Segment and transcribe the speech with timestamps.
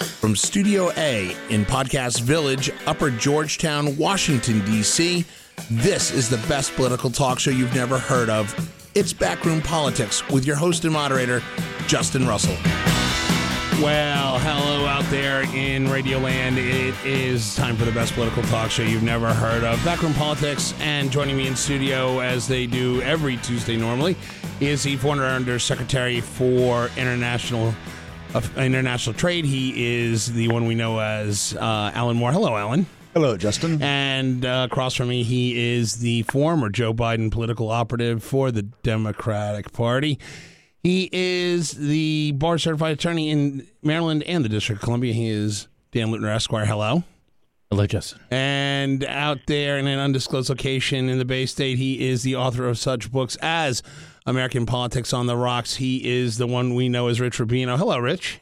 [0.00, 5.24] From Studio A in Podcast Village, Upper Georgetown, Washington, D.C.,
[5.70, 8.54] this is the best political talk show you've never heard of.
[8.94, 11.42] It's Backroom Politics with your host and moderator,
[11.86, 12.56] Justin Russell.
[13.82, 16.58] Well, hello out there in Radio Land.
[16.58, 19.82] It is time for the best political talk show you've never heard of.
[19.84, 24.16] Backroom Politics, and joining me in studio, as they do every Tuesday normally,
[24.60, 27.74] is the former Undersecretary for International
[28.34, 29.44] uh, International Trade.
[29.44, 32.32] He is the one we know as uh, Alan Moore.
[32.32, 32.86] Hello, Alan.
[33.14, 33.80] Hello, Justin.
[33.80, 38.62] And uh, across from me, he is the former Joe Biden political operative for the
[38.62, 40.18] Democratic Party.
[40.82, 45.14] He is the bar certified attorney in Maryland and the District of Columbia.
[45.14, 46.66] He is Dan Lutner Esquire.
[46.66, 47.04] Hello.
[47.70, 48.20] Hello, Justin.
[48.30, 52.68] And out there in an undisclosed location in the Bay State, he is the author
[52.68, 53.82] of such books as
[54.26, 55.76] American Politics on the Rocks.
[55.76, 57.78] He is the one we know as Rich Rubino.
[57.78, 58.40] Hello, Rich.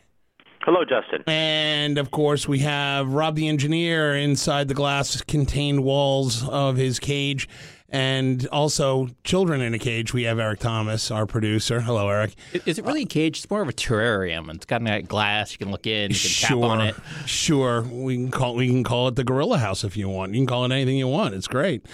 [0.63, 1.23] Hello, Justin.
[1.27, 6.99] And of course, we have Rob the engineer inside the glass contained walls of his
[6.99, 7.49] cage.
[7.91, 10.13] And also, children in a cage.
[10.13, 11.81] We have Eric Thomas, our producer.
[11.81, 12.35] Hello, Eric.
[12.67, 13.39] Is it really a cage?
[13.39, 14.53] It's more of a terrarium.
[14.53, 15.53] It's got that glass.
[15.53, 16.11] You can look in.
[16.11, 16.97] You can sure, tap on it.
[17.27, 20.33] Sure, we can call we can call it the Gorilla House if you want.
[20.33, 21.35] You can call it anything you want.
[21.35, 21.87] It's great.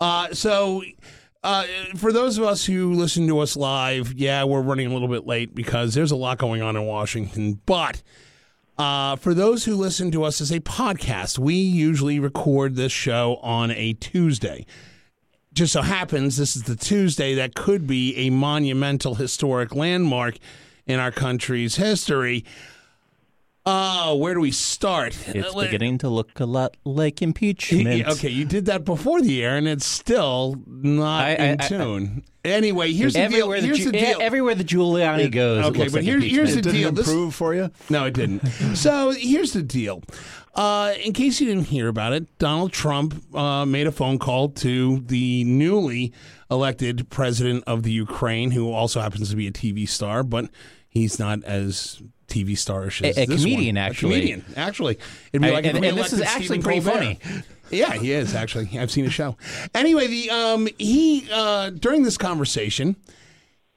[0.00, 0.82] Uh, so.
[1.46, 5.06] Uh, for those of us who listen to us live, yeah, we're running a little
[5.06, 7.60] bit late because there's a lot going on in Washington.
[7.66, 8.02] But
[8.76, 13.36] uh, for those who listen to us as a podcast, we usually record this show
[13.44, 14.66] on a Tuesday.
[15.52, 20.38] Just so happens this is the Tuesday that could be a monumental historic landmark
[20.84, 22.44] in our country's history.
[23.68, 25.16] Oh, where do we start?
[25.34, 27.98] It's Uh, beginning to look a lot like impeachment.
[27.98, 31.60] yeah, Okay, you did that before the air, and it's still not I- I- in
[31.60, 32.22] I- tune.
[32.44, 33.26] anyway, here's the deal.
[33.26, 34.18] Everywhere the, Here's Ju- the deal.
[34.20, 35.64] everywhere the Giuliani goes.
[35.64, 36.62] it okay, looks but like here- here's impeachment.
[36.62, 37.24] the It didn't deal.
[37.26, 37.70] This- for you?
[37.90, 38.46] No, it didn't.
[38.76, 40.00] so here's the deal.
[40.54, 44.48] Uh, in case you didn't hear about it, Donald Trump uh, made a phone call
[44.50, 46.12] to the newly
[46.50, 50.48] elected president of the Ukraine, who also happens to be a TV star, but
[50.88, 53.84] he's not as TV starish as A- a comedian, one.
[53.84, 54.10] actually.
[54.14, 54.98] A comedian, actually.
[55.32, 56.98] It'd be I- like and- and this is actually Stephen pretty Colbert.
[56.98, 57.42] funny.
[57.68, 58.78] Yeah, he is actually.
[58.78, 59.36] I've seen a show.
[59.74, 62.94] Anyway, the um, he uh, during this conversation,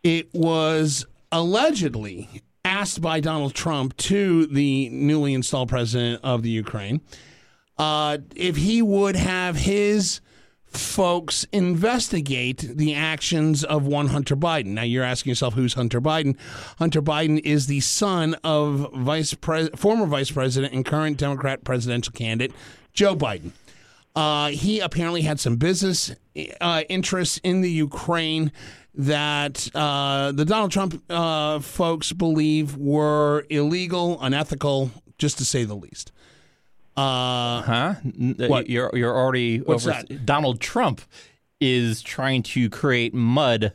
[0.03, 2.29] it was allegedly
[2.63, 7.01] asked by Donald Trump to the newly installed president of the Ukraine
[7.79, 10.21] uh, if he would have his
[10.69, 14.67] folks investigate the actions of one Hunter Biden.
[14.67, 16.37] Now you're asking yourself, who's Hunter Biden?
[16.77, 22.13] Hunter Biden is the son of vice pres- former vice president and current Democrat presidential
[22.13, 22.55] candidate
[22.93, 23.51] Joe Biden.
[24.15, 26.13] Uh, he apparently had some business
[26.59, 28.51] uh, interests in the Ukraine
[28.95, 35.75] that uh, the Donald Trump uh, folks believe were illegal, unethical, just to say the
[35.75, 36.11] least.
[36.99, 37.95] Uh, Huh?
[38.05, 38.69] Uh, What?
[38.69, 40.03] You're you're already What's over.
[40.07, 40.25] that?
[40.25, 41.01] Donald Trump
[41.61, 43.73] is trying to create mud,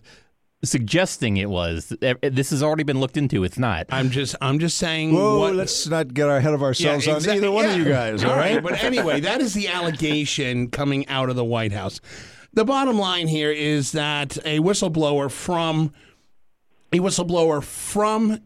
[0.63, 1.93] suggesting it was.
[2.23, 3.45] This has already been looked into.
[3.45, 3.87] It's not.
[3.91, 5.15] I'm just, I'm just saying.
[5.15, 7.39] Whoa, what, let's not get ahead of ourselves on exactly.
[7.39, 7.73] either one Yeah.
[7.73, 8.63] of you guys, all right?
[8.63, 12.01] But anyway, that is the allegation coming out of the White House.
[12.55, 15.93] The bottom line here is that a whistleblower from
[16.93, 18.39] a whistleblower from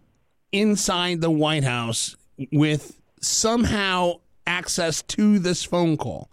[0.50, 2.16] inside the White House
[2.50, 4.14] with somehow
[4.48, 6.30] access to this phone call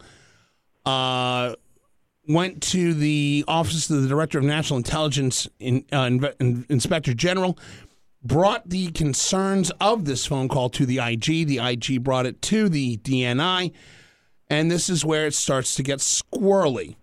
[0.86, 1.53] uh,
[2.28, 6.09] went to the office of the Director of National Intelligence in, uh,
[6.40, 7.58] in- Inspector General,
[8.24, 11.48] brought the concerns of this phone call to the IG.
[11.48, 13.72] The IG brought it to the DNI,
[14.50, 16.96] and this is where it starts to get squirrely.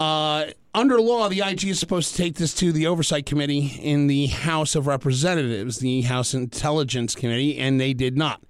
[0.00, 4.06] Uh, under law, the IG is supposed to take this to the Oversight Committee in
[4.06, 8.42] the House of Representatives, the House Intelligence Committee, and they did not.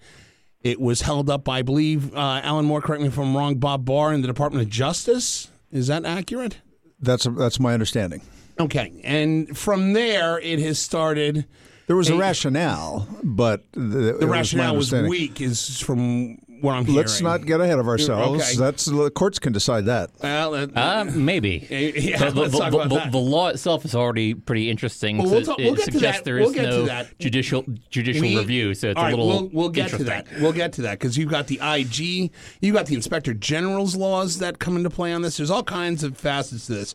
[0.62, 3.56] It was held up by, I believe, uh, Alan Moore, correct me if I'm wrong,
[3.56, 5.48] Bob Barr in the Department of Justice.
[5.70, 6.58] Is that accurate?
[7.00, 8.22] That's that's my understanding.
[8.58, 9.00] Okay.
[9.04, 11.46] And from there, it has started.
[11.86, 12.18] There was a Hey.
[12.18, 16.96] rationale, but the, The rationale was weak, is from what I'm hearing.
[16.98, 18.42] Let's not get ahead of ourselves.
[18.42, 18.56] Okay.
[18.56, 20.10] That's the courts can decide that.
[20.22, 21.66] Well, uh, Uh, maybe.
[21.70, 23.12] Yeah, the, the- let's talk the- about the- that.
[23.12, 25.18] the law itself is already pretty interesting.
[25.18, 26.24] Well, we'll It- we'll get to suggests that.
[26.24, 27.18] there We'll is get to no that.
[27.18, 29.26] judicial judicial We- review, so it's all a little.
[29.26, 30.26] We'll, we'll get to that.
[30.40, 34.38] We'll get to that because you've got the IG, you've got the Inspector General's laws
[34.38, 35.36] that come into play on this.
[35.36, 36.94] There's all kinds of facets to this.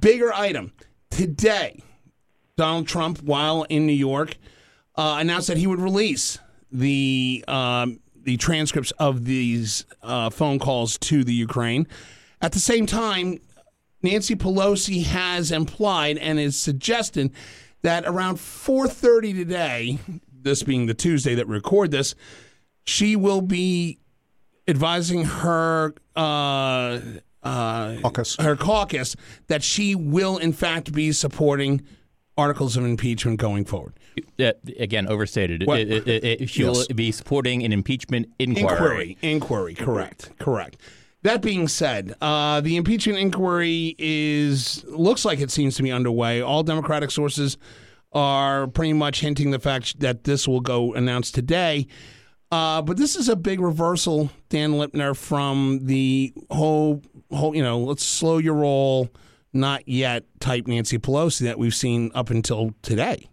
[0.00, 0.72] Bigger item
[1.10, 1.82] today.
[2.56, 4.36] Donald Trump, while in New York,
[4.96, 6.38] uh, announced that he would release
[6.72, 11.86] the um, the transcripts of these uh, phone calls to the Ukraine.
[12.42, 13.38] At the same time,
[14.02, 17.32] Nancy Pelosi has implied and is suggesting
[17.80, 19.98] that around 4:30 today,
[20.30, 22.14] this being the Tuesday that we record this,
[22.84, 23.98] she will be
[24.66, 27.00] advising her uh,
[27.42, 28.36] uh, Caucus.
[28.36, 29.16] her caucus
[29.46, 31.80] that she will in fact be supporting
[32.36, 33.97] articles of impeachment going forward.
[34.38, 35.66] Uh, again, overstated.
[35.66, 35.80] What?
[35.80, 36.86] It- it- it- she will Yes.
[36.88, 38.68] be supporting an impeachment inquiry.
[38.70, 39.16] Inquiry.
[39.22, 39.74] Inquiry.
[39.74, 40.30] Correct.
[40.38, 40.80] Correct.
[41.22, 46.40] That being said, uh, the impeachment inquiry is looks like it seems to be underway.
[46.40, 47.56] All Democratic sources
[48.12, 51.86] are pretty much hinting the fact that this will go announced today.
[52.50, 57.78] Uh, but this is a big reversal, Dan Lipner, from the whole, whole, you know,
[57.80, 59.10] let's slow your roll,
[59.52, 63.28] not yet type Nancy Pelosi that we've seen up until today.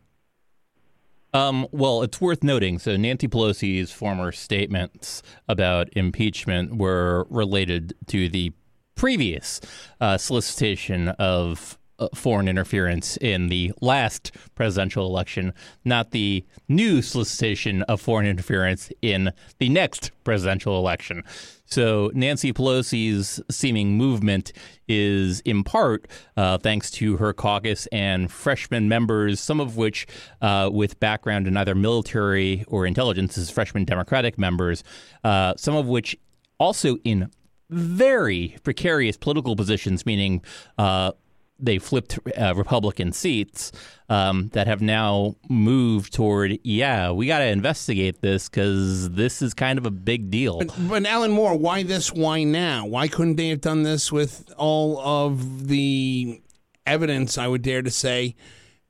[1.35, 2.79] Um, well, it's worth noting.
[2.79, 8.53] So, Nancy Pelosi's former statements about impeachment were related to the
[8.95, 9.59] previous
[9.99, 11.77] uh, solicitation of
[12.13, 15.53] foreign interference in the last presidential election,
[15.83, 21.23] not the new solicitation of foreign interference in the next presidential election.
[21.67, 24.53] So, Nancy Pelosi's seeming movement
[24.87, 26.07] is in part
[26.37, 30.05] uh, thanks to her caucus and freshman members, some of which
[30.41, 34.83] uh, with background in either military or intelligence as freshman Democratic members,
[35.23, 36.15] uh, some of which
[36.59, 37.31] also in
[37.69, 40.43] very precarious political positions, meaning
[40.77, 41.11] uh,
[41.59, 43.71] they flipped uh, Republican seats
[44.09, 49.53] um, that have now moved toward, yeah, we got to investigate this because this is
[49.53, 50.61] kind of a big deal.
[50.77, 52.11] But Alan Moore, why this?
[52.11, 52.85] Why now?
[52.85, 56.41] Why couldn't they have done this with all of the
[56.85, 57.37] evidence?
[57.37, 58.35] I would dare to say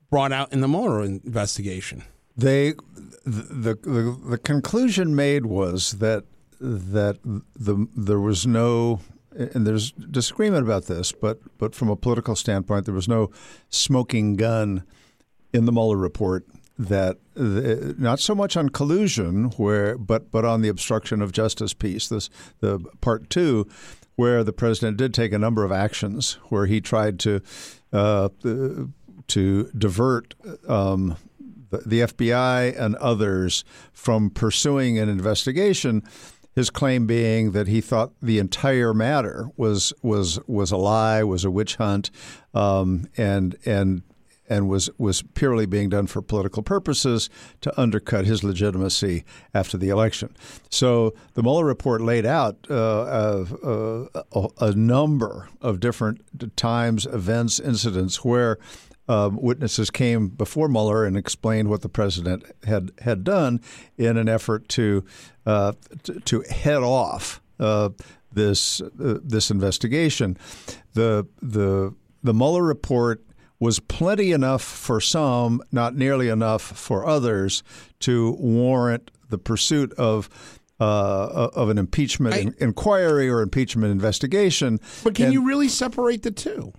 [0.09, 2.03] brought out in the Mueller investigation.
[2.37, 2.73] They
[3.25, 6.25] the, the the conclusion made was that
[6.59, 8.99] that the there was no
[9.35, 13.31] and there's disagreement about this, but but from a political standpoint, there was no
[13.69, 14.83] smoking gun
[15.53, 16.45] in the Mueller report
[16.77, 21.73] that the, not so much on collusion where but but on the obstruction of justice
[21.73, 22.07] piece.
[22.07, 22.29] This
[22.59, 23.67] the part 2
[24.15, 27.41] where the president did take a number of actions where he tried to
[27.91, 28.29] uh,
[29.27, 30.35] to divert
[30.67, 31.17] um,
[31.69, 36.03] the, the FBI and others from pursuing an investigation
[36.55, 41.43] his claim being that he thought the entire matter was was was a lie, was
[41.43, 42.09] a witch hunt,
[42.53, 44.01] um, and and
[44.47, 47.29] and was was purely being done for political purposes
[47.61, 50.35] to undercut his legitimacy after the election.
[50.69, 57.59] So the Mueller report laid out uh, uh, a, a number of different times, events,
[57.59, 58.57] incidents where
[59.07, 63.61] um, witnesses came before Mueller and explained what the president had had done
[63.97, 65.05] in an effort to
[65.45, 65.73] uh,
[66.03, 67.89] to, to, head off uh,
[68.31, 70.37] this uh, this investigation.
[70.93, 71.93] The the
[72.23, 73.23] the Mueller report
[73.59, 77.63] was plenty enough for some, not nearly enough for others,
[78.01, 80.29] to warrant the pursuit of.
[80.77, 84.81] Uh, of an impeachment I, inquiry or impeachment investigation.
[85.05, 86.73] But can and, you really separate the two?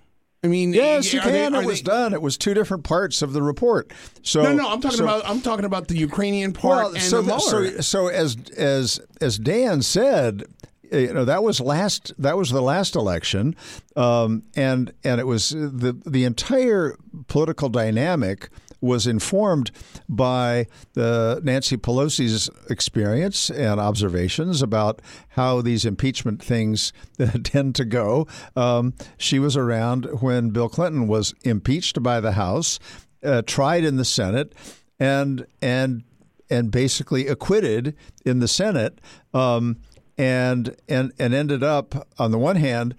[0.46, 1.52] I mean, yes, you can.
[1.52, 2.14] They, it was they, done.
[2.14, 3.90] It was two different parts of the report.
[4.22, 7.02] So no, no, I'm talking so, about I'm talking about the Ukrainian part well, and
[7.02, 10.44] so the so so as as as Dan said,
[10.92, 13.56] you know that was last that was the last election,
[13.96, 16.94] um, and and it was the the entire
[17.26, 18.48] political dynamic
[18.86, 19.70] was informed
[20.08, 26.92] by the Nancy Pelosi's experience and observations about how these impeachment things
[27.44, 28.26] tend to go.
[28.54, 32.78] Um, she was around when Bill Clinton was impeached by the House,
[33.24, 34.54] uh, tried in the Senate,
[34.98, 36.04] and and
[36.48, 39.00] and basically acquitted in the Senate,
[39.34, 39.78] um,
[40.16, 42.94] and and and ended up on the one hand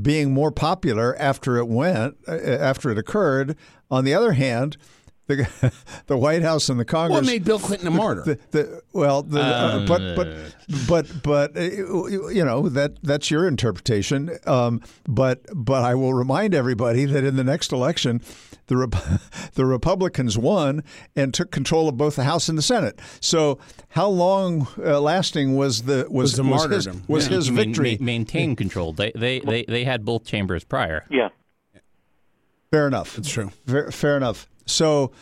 [0.00, 3.56] being more popular after it went after it occurred.
[3.90, 4.76] On the other hand,
[5.36, 5.72] the,
[6.06, 7.16] the White House and the Congress.
[7.20, 8.22] What made Bill Clinton a martyr?
[8.22, 10.28] The, the, well, the, uh, but but
[10.88, 14.30] but but uh, you know that that's your interpretation.
[14.46, 18.20] Um, but but I will remind everybody that in the next election,
[18.66, 18.94] the Rep-
[19.54, 20.82] the Republicans won
[21.16, 22.98] and took control of both the House and the Senate.
[23.20, 23.58] So
[23.90, 27.04] how long uh, lasting was the was, Was the was his, martyrdom.
[27.08, 27.36] was Yeah.
[27.36, 27.98] his Ma- ma- victory?
[28.00, 28.92] maintain control.
[28.92, 31.04] They, they they they had both chambers prior.
[31.10, 31.28] Yeah.
[32.70, 33.18] Fair enough.
[33.18, 33.50] It's true.
[33.66, 34.46] Fair, fair enough.
[34.66, 35.12] So,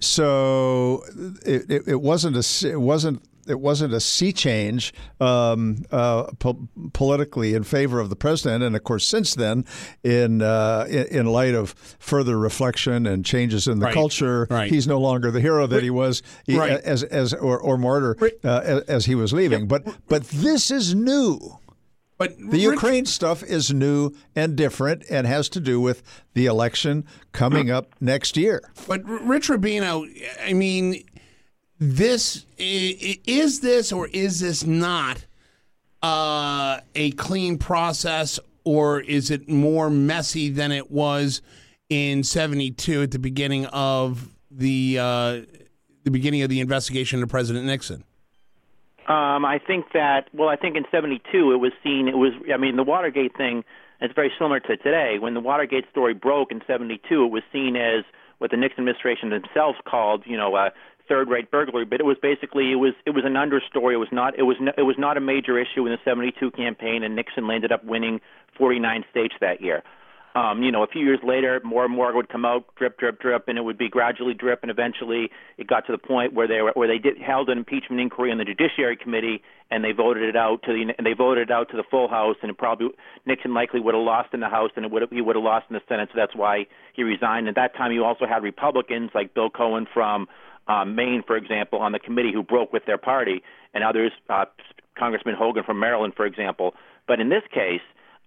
[0.00, 1.02] so
[1.44, 6.68] it, it, it wasn't a it wasn't it wasn't a sea change um, uh, po-
[6.92, 9.64] politically in favor of the president, and of course, since then,
[10.04, 13.94] in uh, in, light of further reflection and changes in the Right.
[13.94, 14.70] culture, Right.
[14.70, 16.72] he's no longer the hero that he was Right.
[16.72, 19.66] as as or, or martyr uh, as, as he was leaving.
[19.66, 21.38] But but this is new.
[22.18, 26.02] But The Ukraine stuff is new and different and has to do with
[26.34, 28.72] the election coming up next year.
[28.88, 30.04] But Rich Rubino,
[30.44, 31.04] I mean,
[31.78, 35.24] this is this or is this not
[36.02, 41.40] uh, a clean process, or is it more messy than it was
[41.88, 45.40] in '72 at the beginning of the uh,
[46.02, 48.02] the beginning of the investigation of President Nixon?
[49.08, 52.08] Um, I think that well, I think in '72 it was seen.
[52.08, 53.64] It was I mean the Watergate thing
[54.02, 55.16] is very similar to today.
[55.18, 58.04] When the Watergate story broke in '72, it was seen as
[58.36, 60.70] what the Nixon administration themselves called, you know, a
[61.08, 61.86] third-rate burglary.
[61.86, 63.94] But it was basically it was it was an understory.
[63.94, 66.50] It was not it was no, it was not a major issue in the '72
[66.50, 68.20] campaign, and Nixon ended up winning
[68.58, 69.82] 49 states that year.
[70.34, 73.20] Um, you know, a few years later, more and more would come out, drip, drip,
[73.20, 76.46] drip, and it would be gradually drip, and eventually it got to the point where
[76.46, 79.92] they were, where they did held an impeachment inquiry in the Judiciary Committee, and they
[79.92, 82.50] voted it out to the and they voted it out to the full House, and
[82.50, 82.88] it probably
[83.26, 85.66] Nixon likely would have lost in the House, and it would he would have lost
[85.70, 87.48] in the Senate, so that's why he resigned.
[87.48, 90.28] At that time, you also had Republicans like Bill Cohen from
[90.68, 93.42] um, Maine, for example, on the committee who broke with their party,
[93.72, 94.44] and others, uh,
[94.98, 96.74] Congressman Hogan from Maryland, for example.
[97.06, 97.80] But in this case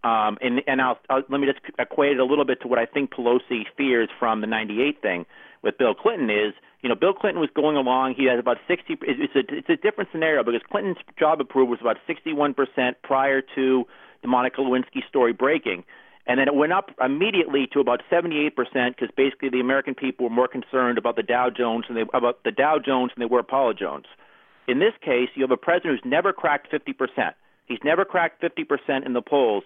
[0.04, 2.80] um, and and I'll, I'll let me just equate it a little bit to what
[2.80, 5.26] I think Pelosi fears from the '98 thing
[5.62, 8.16] with Bill Clinton is, you know, Bill Clinton was going along.
[8.18, 8.98] He has about 60.
[9.02, 13.42] It's a it's a different scenario because Clinton's job approval was about 61 percent prior
[13.56, 13.86] to
[14.22, 15.84] the Monica Lewinsky story breaking,
[16.26, 20.24] and then it went up immediately to about 78 percent because basically the American people
[20.24, 23.32] were more concerned about the Dow Jones and they about the Dow Jones than they
[23.32, 24.06] were Paula Jones.
[24.68, 27.36] In this case, you have a president who's never cracked 50 percent.
[27.68, 29.64] He's never cracked 50 percent in the polls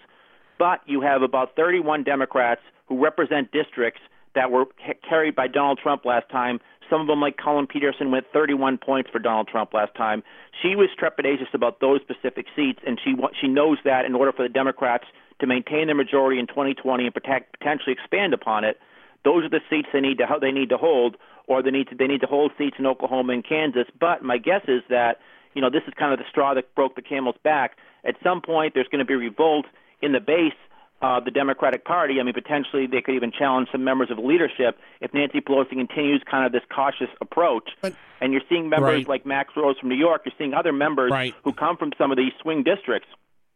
[0.57, 4.01] but you have about 31 Democrats who represent districts
[4.35, 4.65] that were
[5.07, 6.59] carried by Donald Trump last time.
[6.89, 10.21] Some of them, like Collin Peterson, went 31 points for Donald Trump last time.
[10.62, 14.43] She was trepidatious about those specific seats, and she she knows that in order for
[14.43, 15.05] the Democrats
[15.39, 18.77] to maintain their majority in 2020 and protect, potentially expand upon it,
[19.24, 21.95] those are the seats they need to they need to hold, or they need to
[21.95, 23.88] they need to hold seats in Oklahoma and Kansas.
[24.00, 25.17] But my guess is that
[25.55, 27.77] you know this is kind of the straw that broke the camel's back.
[28.05, 29.65] At some point, there's going to be revolt
[30.05, 30.53] in the base
[31.01, 32.19] of the Democratic Party.
[32.19, 36.24] I mean, potentially they could even challenge some members of leadership if Nancy Pelosi continues
[36.29, 37.69] kind of this cautious approach.
[37.81, 39.07] But, and you're seeing members right.
[39.07, 40.21] like Max Rose from New York.
[40.25, 41.33] You're seeing other members right.
[41.43, 43.09] who come from some of these swing districts.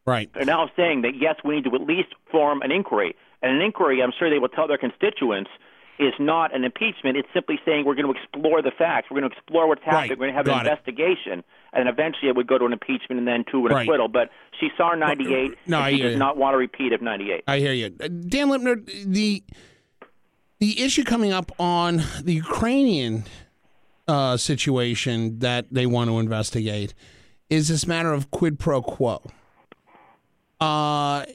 [0.05, 0.29] Right.
[0.33, 3.15] They're now saying that yes, we need to at least form an inquiry.
[3.41, 5.49] And an inquiry, I'm sure they will tell their constituents,
[5.99, 7.17] is not an impeachment.
[7.17, 9.07] It's simply saying we're going to explore the facts.
[9.11, 10.01] We're going to explore what's happening.
[10.01, 10.09] Right.
[10.11, 10.69] We're going to have Got an it.
[10.71, 13.81] investigation, and eventually it would go to an impeachment and then to an Right.
[13.83, 14.07] acquittal.
[14.07, 14.29] But
[14.59, 15.57] she saw 98.
[15.67, 16.19] No, and I she hear does you.
[16.19, 17.43] not want to repeat of 98.
[17.47, 18.85] I hear you, Uh, Dan Lipner.
[19.05, 19.43] The
[20.59, 23.23] the issue coming up on the Ukrainian
[24.07, 26.93] uh, situation that they want to investigate
[27.49, 29.21] is this matter of quid pro quo.
[30.59, 31.25] Uh,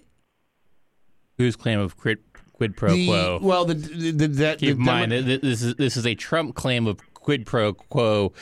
[1.38, 2.18] Whose claim of quid,
[2.55, 3.39] quid pro the, quo?
[3.43, 6.15] Well, the, the, the, that Keep the in mind, Demo- this is this is a
[6.15, 8.33] Trump claim of quid pro quo.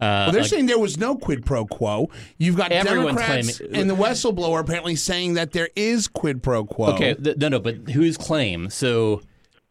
[0.00, 2.10] Uh, Well, they're like- saying there was no quid pro quo.
[2.38, 6.92] You've got Democrats claiming- and the whistleblower apparently saying that there is quid pro quo.
[6.94, 8.68] Okay, th- no, no, but whose claim?
[8.70, 9.22] So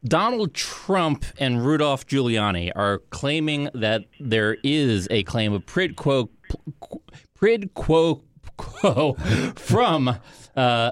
[0.05, 6.29] Donald Trump and Rudolph Giuliani are claiming that there is a claim of prid quo,
[7.35, 8.23] prid quo
[8.57, 9.13] quo
[9.55, 10.15] from
[10.55, 10.91] uh,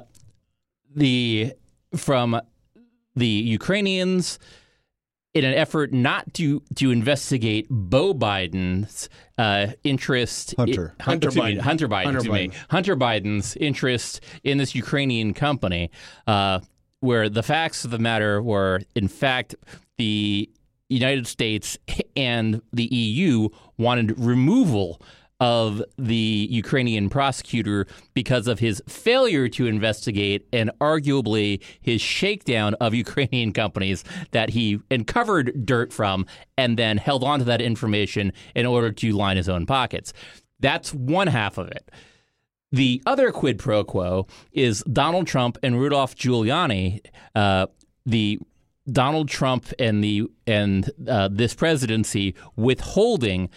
[0.95, 1.53] the
[1.95, 2.39] from
[3.19, 4.39] the Ukrainians
[5.35, 10.55] in an effort not to to investigate Beau Biden's uh, interest.
[10.57, 10.95] Hunter.
[10.99, 11.61] i- Hunter excuse me, Biden.
[11.61, 12.03] Hunter Biden.
[12.05, 12.47] Hunter excuse me.
[12.49, 12.55] Biden.
[12.69, 15.91] Hunter Biden's interest in this Ukrainian company,
[16.25, 16.59] uh,
[17.01, 19.53] where the facts of the matter were, in fact,
[19.97, 20.49] the
[20.89, 21.77] United States
[22.15, 24.99] and the EU wanted removal
[25.39, 32.93] of the Ukrainian prosecutor because of his failure to investigate and arguably his shakedown of
[32.93, 36.25] Ukrainian companies that he uncovered dirt from
[36.57, 40.11] and then held onto that information in order to line his own pockets.
[40.59, 41.89] That's one half of it.
[42.71, 46.99] The other quid pro quo is Donald Trump and Rudolph Giuliani.
[47.33, 47.67] Uh,
[48.05, 48.39] the
[48.91, 53.49] Donald Trump and the and uh, this presidency withholding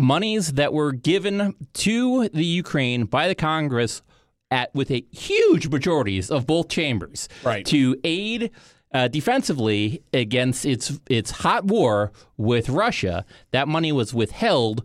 [0.00, 4.02] monies that were given to the Ukraine by the Congress
[4.50, 7.64] at with a huge majorities of both chambers Right.
[7.66, 8.50] to aid
[8.92, 13.24] uh, defensively against its its hot war with Russia.
[13.52, 14.84] That money was withheld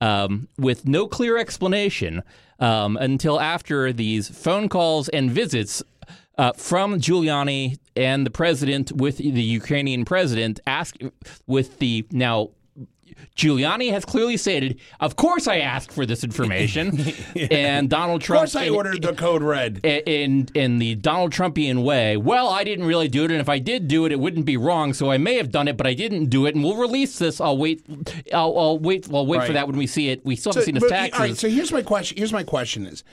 [0.00, 2.22] um, with no clear explanation
[2.60, 5.82] um, until after these phone calls and visits
[6.38, 10.96] uh, from Giuliani and the president with the Ukrainian president, ask
[11.46, 12.50] with the now
[13.36, 16.98] Giuliani has clearly stated, "Of course, I asked for this information,"
[17.50, 19.80] and Donald Trump, Of course, I in- ordered the code red.
[19.84, 22.16] in in the Donald Trumpian way.
[22.16, 24.56] Well, I didn't really do it, and if I did do it, it wouldn't be
[24.56, 24.92] wrong.
[24.92, 27.40] So I may have done it, but I didn't do it, and we'll release this.
[27.40, 27.84] I'll wait.
[28.32, 29.08] I'll, I'll wait.
[29.12, 30.24] I'll wait for that when we see it.
[30.24, 31.20] We still haven't seen his but, taxes.
[31.20, 32.18] All right, so here's my question.
[32.18, 33.04] Here's my question: Is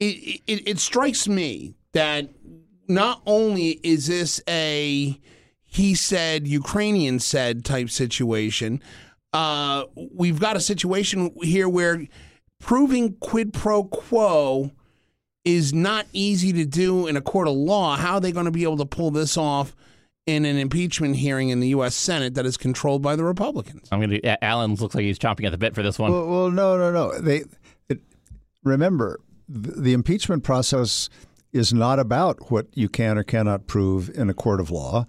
[0.00, 2.28] it, it, it strikes me that
[2.88, 5.20] not only is this a
[5.64, 8.82] he said Ukrainian said type situation,
[9.36, 12.06] uh, we've got a situation here where
[12.58, 14.70] proving quid pro quo
[15.44, 17.96] is not easy to do in a court of law.
[17.96, 19.76] How are they going to be able to pull this off?
[20.26, 21.94] In an impeachment hearing in the U.S.
[21.94, 23.86] Senate that is controlled by the Republicans.
[23.92, 24.18] I'm gonna.
[24.24, 26.10] A- Alan looks like he's chomping at the bit for this one.
[26.10, 27.20] Well, well no, no, no.
[27.20, 27.44] They
[27.88, 28.00] it,
[28.64, 31.08] remember the, the impeachment process
[31.52, 35.06] is not about what you can or cannot prove in a court of law.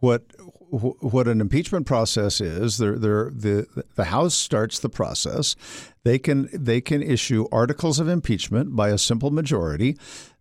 [0.00, 0.24] What
[0.70, 5.56] wh- what an impeachment process is, they're, they're, the the House starts the process.
[6.04, 9.96] They can they can issue articles of impeachment by a simple majority.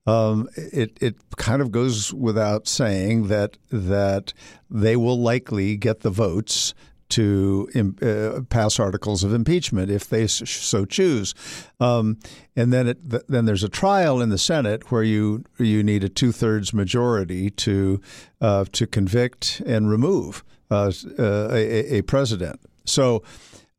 [0.06, 4.34] Um, it it kind of goes without saying that that
[4.70, 6.74] they will likely get the votes
[7.10, 7.68] to
[8.02, 11.34] uh, pass articles of impeachment if they so choose.
[11.80, 12.20] Um,
[12.56, 16.04] and then it, th- then there's a trial in the Senate where you you need
[16.04, 18.02] a two thirds majority to
[18.42, 22.60] uh, to convict and remove uh, uh, a, a president.
[22.86, 23.24] So.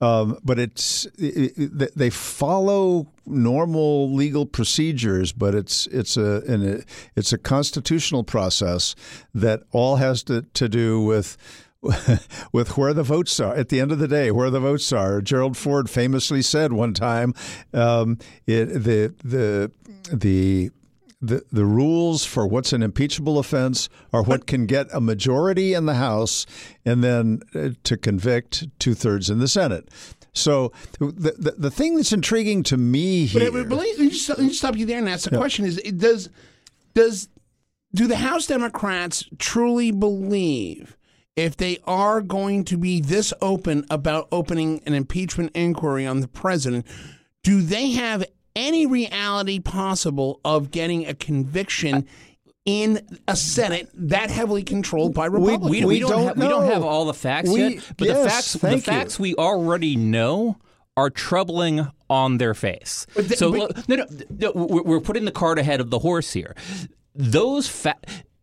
[0.01, 6.85] Um, but it's it, it, they follow normal legal procedures, but it's it's a an,
[7.17, 8.95] it's a constitutional process
[9.35, 11.37] that all has to, to do with
[12.53, 13.55] with where the votes are.
[13.55, 15.21] At the end of the day, where the votes are.
[15.21, 17.35] Gerald Ford famously said one time,
[17.73, 19.71] um, it, the the
[20.13, 20.71] the
[21.21, 25.87] the, the rules for what's an impeachable offense are what can get a majority in
[25.87, 26.47] the House
[26.85, 29.89] and then uh, to convict two thirds in the Senate.
[30.33, 34.29] So the, the the thing that's intriguing to me here, But, but let, me just,
[34.29, 36.29] let me stop you there and ask the question: Is it does
[36.95, 37.29] does
[37.95, 40.98] do the House Democrats truly believe
[41.39, 46.29] if they are going to be this open about opening an impeachment inquiry on the
[46.29, 46.87] president,
[47.45, 48.25] do they have
[48.57, 52.07] any reality possible of getting a conviction?
[52.65, 56.67] In a Senate that heavily controlled by Republicans, we, we, don't, don't have, we don't
[56.71, 58.81] have all the facts We- yet, but the facts the you.
[58.83, 60.59] facts we already know
[60.95, 63.07] are troubling on their face.
[63.15, 66.01] But the- so but- no, no, no, we're we're putting the cart ahead of the
[66.01, 66.55] horse here.
[67.15, 67.97] Those fa-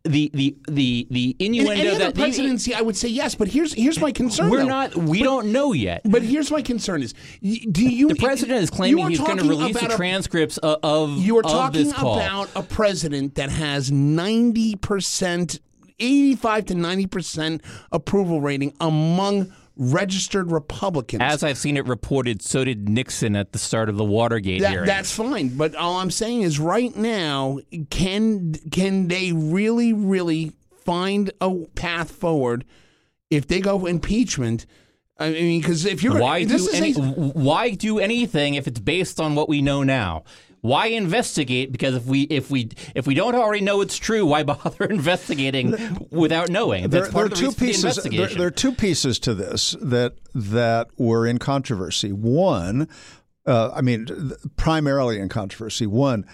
[0.06, 3.34] the the the the in innuendo other that presidency, I would say yes.
[3.34, 4.50] But here's here's my concern.
[4.50, 4.66] we're though.
[4.66, 6.02] not we don't know yet.
[6.04, 8.08] But here's my concern: is do you?
[8.08, 11.44] The president is claiming he's going to release the about a- transcripts of, You are
[11.44, 15.60] of talking about a president that has ninety percent,
[16.00, 21.22] eighty-five to ninety percent approval rating among registered Republicans.
[21.22, 24.70] As I've seen it reported, so did Nixon at the start of the Watergate that,
[24.70, 24.86] hearing.
[24.86, 27.58] that's fine, but all I'm saying is, right now,
[27.90, 30.52] can can they really, really
[30.84, 32.64] find a path forward
[33.30, 34.66] if they go impeachment?
[35.18, 38.66] I mean, because if you're Why this do is any, a- why do anything if
[38.66, 40.24] it's based on what we know now?
[40.66, 41.70] Why investigate?
[41.70, 46.08] Because if we if we if we don't already know it's true, why bother investigating
[46.10, 46.90] without knowing?
[46.90, 48.02] there, part there of the are two for the pieces.
[48.02, 52.12] There, there are two pieces to this that that were in controversy.
[52.12, 52.88] One,
[53.46, 55.86] uh, I mean, primarily in controversy.
[55.86, 56.26] One,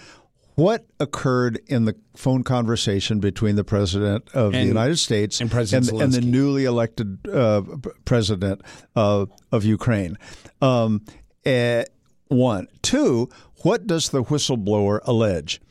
[0.55, 5.91] what occurred in the phone conversation between the president of the United States and President
[5.91, 7.61] and, and the newly elected uh,
[8.05, 8.61] president
[8.95, 10.17] of of Ukraine?
[10.59, 11.05] Um,
[11.45, 11.83] eh,
[12.33, 13.29] one, two.
[13.63, 15.61] What does the whistleblower allege?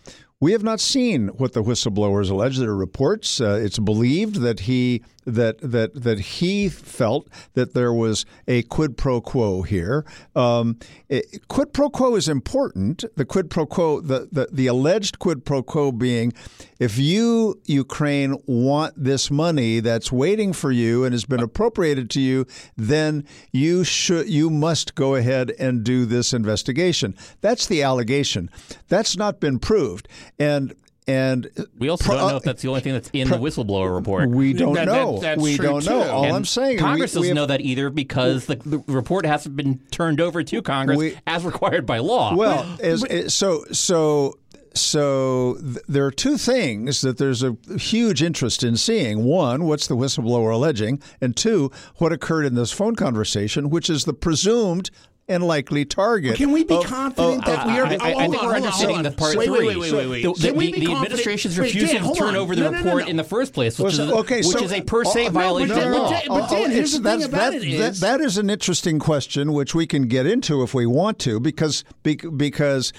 [0.40, 2.56] We have not seen what the whistleblowers allege.
[2.56, 3.38] There are reports.
[3.38, 8.96] Uh, it's believed that he that that that he felt that there was a quid
[8.96, 10.04] pro quo here.
[10.34, 13.04] Um, it- quid pro quo is important.
[13.16, 16.32] The quid pro quo, the, the the alleged quid pro quo being,
[16.78, 22.20] if you Ukraine want this money that's waiting for you and has been appropriated to
[22.20, 27.14] you, then you should you must go ahead and do this investigation.
[27.40, 28.50] That's the allegation.
[28.88, 30.08] That's not been proved,
[30.38, 30.74] and
[31.08, 33.36] and we also pro- don't know if uh, that's the only thing that's in the
[33.36, 34.30] whistleblower report.
[34.30, 35.18] we don't That- that- know.
[35.18, 36.02] that's we true, don't know.
[36.02, 38.78] All And I'm saying, Congress we, we doesn't have- know that either because the, the
[38.86, 42.34] report hasn't been turned over to Congress We- as required by law.
[42.36, 44.38] Well, as, as- so so
[44.74, 49.24] so th- there are two things that there's a huge interest in seeing.
[49.24, 54.04] One, what's the whistleblower alleging, and two, what occurred in this phone conversation, which is
[54.04, 54.90] the presumed
[55.28, 56.36] and likely target.
[56.36, 57.86] Can we be of- confident of- that we are?
[57.86, 59.66] I- I- I think we're hold on, understating hold the part wait, three.
[59.68, 60.22] Wait, wait, wait, wait.
[60.22, 62.36] The, the, the, the administration's Wait, refusal to turn on.
[62.36, 63.08] over the No, no, no, report no.
[63.10, 65.04] in the first place, which, Well, is, so- a, okay, which so- is a per
[65.04, 66.10] se oh, violation but of Dan- law.
[66.10, 68.36] but Dan- but Dan, here's the thing that's- about that- it that- is- that is
[68.38, 72.92] an interesting question, which we can get into if we want to, because because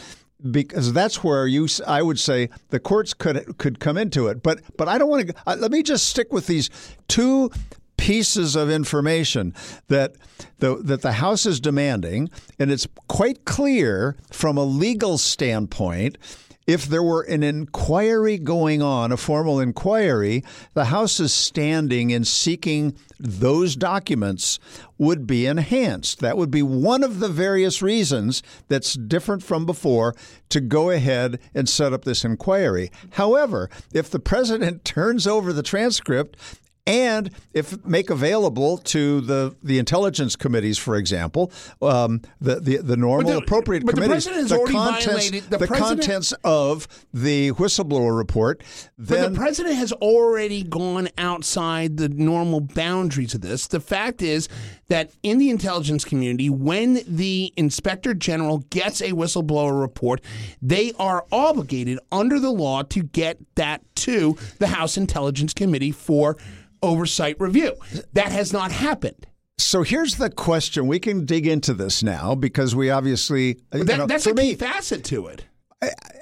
[0.51, 4.43] because that's where you s- I would say the courts could could come into it.
[4.43, 5.33] But but I don't want to.
[5.47, 6.69] Uh, let me just stick with these
[7.07, 7.49] two
[7.97, 9.53] pieces of information
[9.87, 10.13] that
[10.59, 12.29] the that the House is demanding,
[12.59, 16.17] and it's quite clear from a legal standpoint.
[16.65, 22.23] If there were an inquiry going on, a formal inquiry, the House is standing in
[22.23, 24.59] seeking those documents
[24.97, 26.19] would be enhanced.
[26.19, 30.15] That would be one of the various reasons that's different from before
[30.49, 32.91] to go ahead and set up this inquiry.
[33.11, 36.37] However, if the president turns over the transcript
[36.85, 42.97] and if make available to the, the intelligence committees, for example, um, the, the the
[42.97, 48.17] normal the- appropriate but the committees, president the contents, the the contents of the whistleblower
[48.17, 48.63] report,
[48.97, 53.67] But then the president has already gone outside the normal boundaries of this.
[53.67, 54.49] The fact is
[54.93, 60.21] that in the intelligence community, when the inspector general gets a whistleblower report,
[60.61, 66.37] they are obligated under the law to get that to the House Intelligence Committee for
[66.83, 67.73] oversight review.
[68.13, 69.25] That has not happened.
[69.57, 70.85] So here's the question.
[70.85, 74.51] We can dig into this now because we obviously That, know, that's for a me
[74.51, 75.45] key facet to it.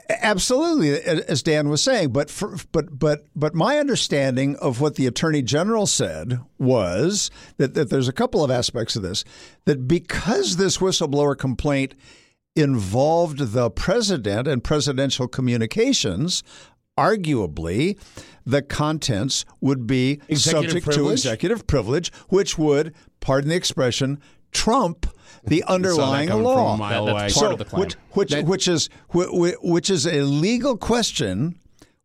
[0.10, 2.12] Absolutely as Dan was saying.
[2.12, 7.74] But for, but but but my understanding of what the attorney general said was that,
[7.74, 9.24] that there's a couple of aspects of this
[9.66, 11.96] that because this whistleblower complaint
[12.56, 16.44] involved the president and presidential communications.
[17.00, 17.98] Arguably,
[18.46, 24.20] the contents would be Executive subject to executive privilege, which would, pardon the expression,
[24.52, 25.08] trump
[25.46, 26.76] the underlying law.
[26.76, 27.80] from a mile That- that's So, part of the claim.
[27.82, 31.56] Which, which, That- which is which, is a legal question,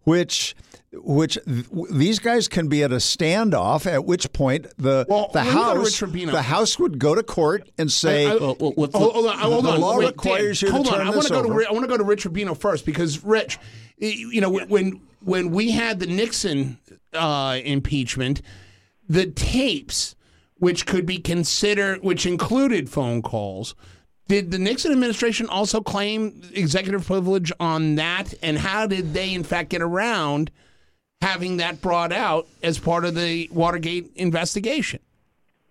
[0.05, 0.55] which
[1.03, 3.87] which th- these guys can be at a standoff.
[3.87, 6.01] At which point the Well, the when you go to house
[6.33, 8.27] the house would go to court and say.
[8.27, 9.81] I- I- Well, well, hold, hold on, hold the on.
[9.81, 10.95] law Wait, requires Dan, you to on.
[10.99, 11.59] turn I want this to go to over.
[11.59, 13.59] Ri- I want to go to Rich Rubino first because Rich,
[13.99, 16.79] you know, when when we had the Nixon
[17.13, 18.41] uh, impeachment,
[19.09, 20.15] the tapes,
[20.59, 23.75] which could be considered, which included phone calls.
[24.29, 28.35] Did the Nixon administration also claim executive privilege on that?
[28.43, 30.51] And how did they, in fact, get around
[31.21, 35.01] having that brought out as part of the Watergate investigation?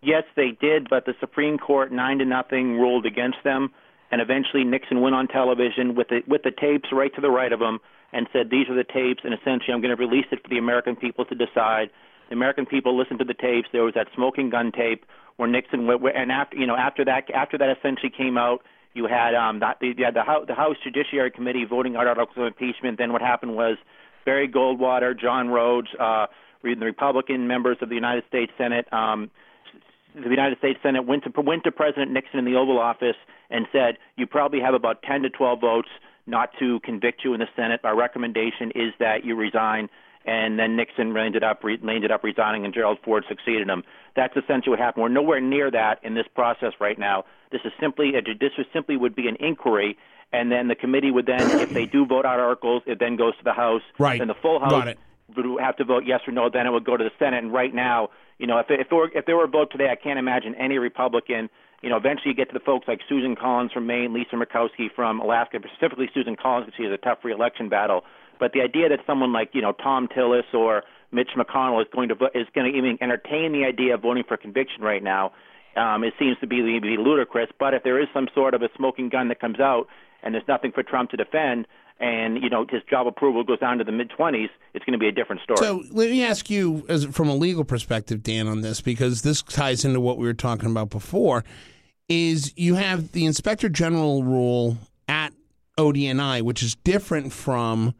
[0.01, 3.73] Yes, they did, but the Supreme Court nine to nothing ruled against them,
[4.11, 7.51] and eventually Nixon went on television with the with the tapes right to the right
[7.51, 7.79] of him
[8.13, 10.59] and said, "These are the tapes," and essentially, I'm going to release it for the
[10.59, 11.89] American people to decide.
[12.29, 13.67] The American people listened to the tapes.
[13.71, 15.05] There was that smoking gun tape
[15.37, 19.07] where Nixon went, and after you know after that after that essentially came out, you
[19.07, 22.97] had um the, you the House, the House Judiciary Committee voting out articles of impeachment.
[22.97, 23.77] Then what happened was
[24.25, 26.27] Barry Goldwater, John Rhodes, uh,
[26.63, 28.91] the Republican members of the United States Senate.
[28.91, 29.29] Um,
[30.15, 33.17] the United States Senate went to went to President Nixon in the Oval Office
[33.49, 35.89] and said, "You probably have about 10 to 12 votes
[36.25, 37.81] not to convict you in the Senate.
[37.83, 39.89] Our recommendation is that you resign."
[40.27, 43.83] And then Nixon ended up re- ended up resigning, and Gerald Ford succeeded him.
[44.15, 45.03] That's essentially what happened.
[45.03, 47.25] We're nowhere near that in this process right now.
[47.51, 49.97] This is simply a, this is simply would be an inquiry,
[50.33, 53.37] and then the committee would then, if they do vote out articles, it then goes
[53.37, 53.83] to the House.
[53.99, 54.17] Right.
[54.17, 54.95] Then the full House
[55.35, 56.49] would have to vote yes or no.
[56.49, 57.43] Then it would go to the Senate.
[57.43, 58.09] And right now,
[58.39, 60.55] you know, if if there were, if there were a vote today, I can't imagine
[60.55, 61.49] any Republican.
[61.81, 64.87] You know, eventually you get to the folks like Susan Collins from Maine, Lisa Murkowski
[64.95, 68.03] from Alaska, specifically Susan Collins, because she has a tough reelection battle.
[68.39, 72.09] But the idea that someone like you know Thom Tillis or Mitch McConnell is going
[72.09, 75.31] to is going to even entertain the idea of voting for conviction right now,
[75.75, 77.49] um, it seems to be, be ludicrous.
[77.59, 79.87] But if there is some sort of a smoking gun that comes out
[80.23, 81.67] and there's nothing for Trump to defend,
[81.99, 84.99] and you know his job approval goes down to the mid 20s, it's going to
[84.99, 85.57] be a different story.
[85.57, 89.41] So let me ask you, as from a legal perspective, Dan, on this because this
[89.41, 91.43] ties into what we were talking about before.
[92.07, 95.33] Is you have the inspector general rule at
[95.79, 97.95] ODNI, which is different from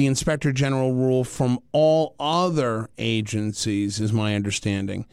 [0.00, 5.04] the inspector general rule from all other agencies, is my understanding.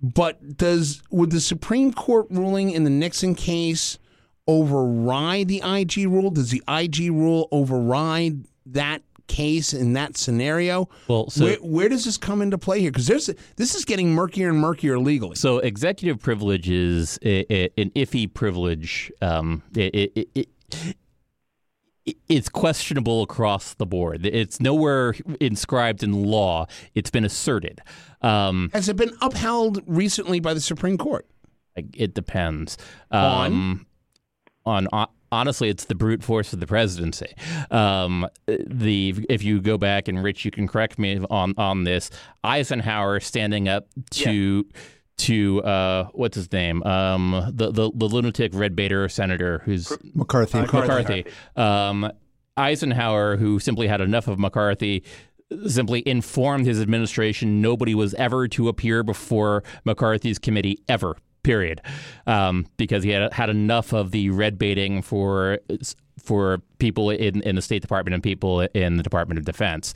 [0.00, 3.98] But does would the Supreme Court ruling in the Nixon case
[4.46, 6.30] override the IG rule?
[6.30, 10.88] Does the IG rule override that case in that scenario?
[11.06, 12.90] Well, so- where, where does this come into play here?
[12.90, 15.36] Because there's this is getting murkier and murkier legally.
[15.36, 19.12] So executive privilege is a, a, an iffy privilege.
[19.20, 20.96] Um, it, it, it, it,
[22.28, 24.24] it's questionable across the board.
[24.26, 26.66] It's nowhere inscribed in law.
[26.94, 27.80] It's been asserted.
[28.22, 31.26] Um, Has it been upheld recently by the Supreme Court?
[31.76, 32.76] It depends.
[33.10, 33.86] On?
[34.66, 37.32] on on honestly, it's the brute force of the presidency.
[37.70, 42.10] Um, the if you go back and Rich, you can correct me on on this.
[42.44, 44.66] Eisenhower standing up to.
[45.18, 46.82] To uh, what's his name?
[46.84, 50.60] Um, the, the the lunatic Red baiter senator who's McCarthy.
[50.60, 51.26] McCarthy.
[51.56, 52.10] Um,
[52.56, 55.04] Eisenhower, who simply had enough of McCarthy,
[55.66, 61.16] simply informed his administration nobody was ever to appear before McCarthy's committee ever.
[61.44, 61.80] Period,
[62.26, 65.58] um, because he had had enough of the red baiting for
[66.22, 69.94] for people in, in the State Department and people in the Department of Defense.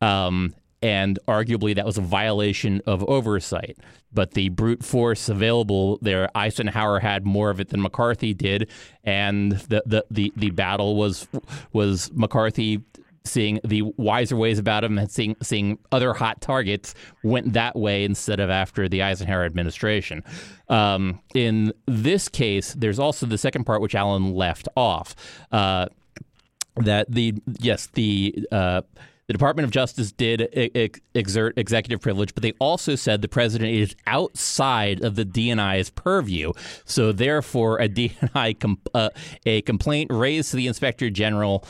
[0.00, 3.78] Um, and arguably that was a violation of oversight.
[4.12, 8.70] But the brute force available there, Eisenhower had more of it than McCarthy did,
[9.02, 11.26] and the the the, the battle was
[11.72, 12.82] was McCarthy
[13.24, 18.04] seeing the wiser ways about him and seeing seeing other hot targets went that way
[18.04, 20.22] instead of after the Eisenhower administration.
[20.68, 25.16] Um, in this case, there's also the second part which Alan left off.
[25.50, 25.86] Uh,
[26.76, 28.82] that the yes the uh,
[29.26, 33.72] the Department of Justice did ex- exert executive privilege, but they also said the president
[33.72, 36.52] is outside of the DNI's purview.
[36.84, 39.10] So therefore, a DNI uh,
[39.46, 41.64] a complaint raised to the inspector general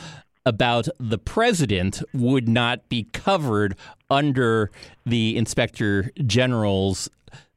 [0.46, 3.76] about the president would not be covered
[4.10, 4.70] under
[5.06, 7.08] the inspector general's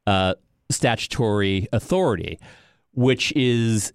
[0.06, 0.34] uh,
[0.70, 2.38] statutory authority,
[2.92, 3.92] which is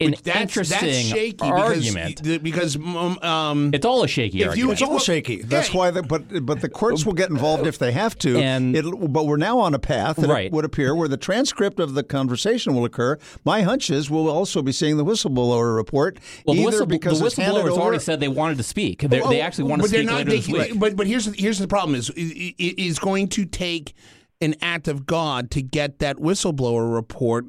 [0.00, 2.22] an That's, interesting that's shaky argument.
[2.22, 4.72] because because um, um, it's all a shaky If you- argument.
[4.80, 5.42] It's all shaky.
[5.42, 5.76] That's Yeah.
[5.76, 5.90] why.
[5.90, 8.38] The, but but the courts will get involved if they have to.
[8.38, 10.46] And- It'll, but we're now on a path that Right.
[10.46, 13.18] it would appear where the transcript of the conversation will occur.
[13.44, 16.18] My hunch is we'll also be seeing the whistleblower report.
[16.46, 19.02] well, the, either whistle, the because it's handed whistleblowers already said they wanted to speak.
[19.02, 20.78] They, Oh, they actually want to but they're speak not later this week.
[20.78, 23.94] But but here's here's the problem: is it, it is going to take
[24.40, 27.46] an act of God to get that whistleblower report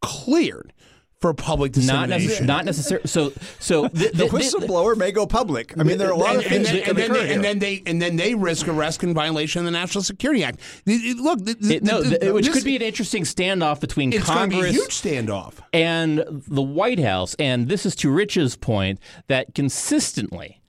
[0.00, 0.72] cleared
[1.20, 2.44] for public not dissemination.
[2.44, 3.06] necess- not necessarily.
[3.06, 5.76] So so the, the whistleblower may go public.
[5.78, 7.12] I mean, there are a lot and, of things and, that then, can and, occur
[7.14, 7.34] then, here.
[7.34, 10.60] and then they and then they risk arrest in violation of the National Security Act.
[10.86, 14.12] Look, the, the, It- no, the- the- which this- could be an interesting standoff between
[14.12, 14.90] it's going to be a Congress huge
[15.26, 15.54] standoff.
[15.72, 17.34] and the White House.
[17.38, 20.60] And this is to Rich's point that consistently,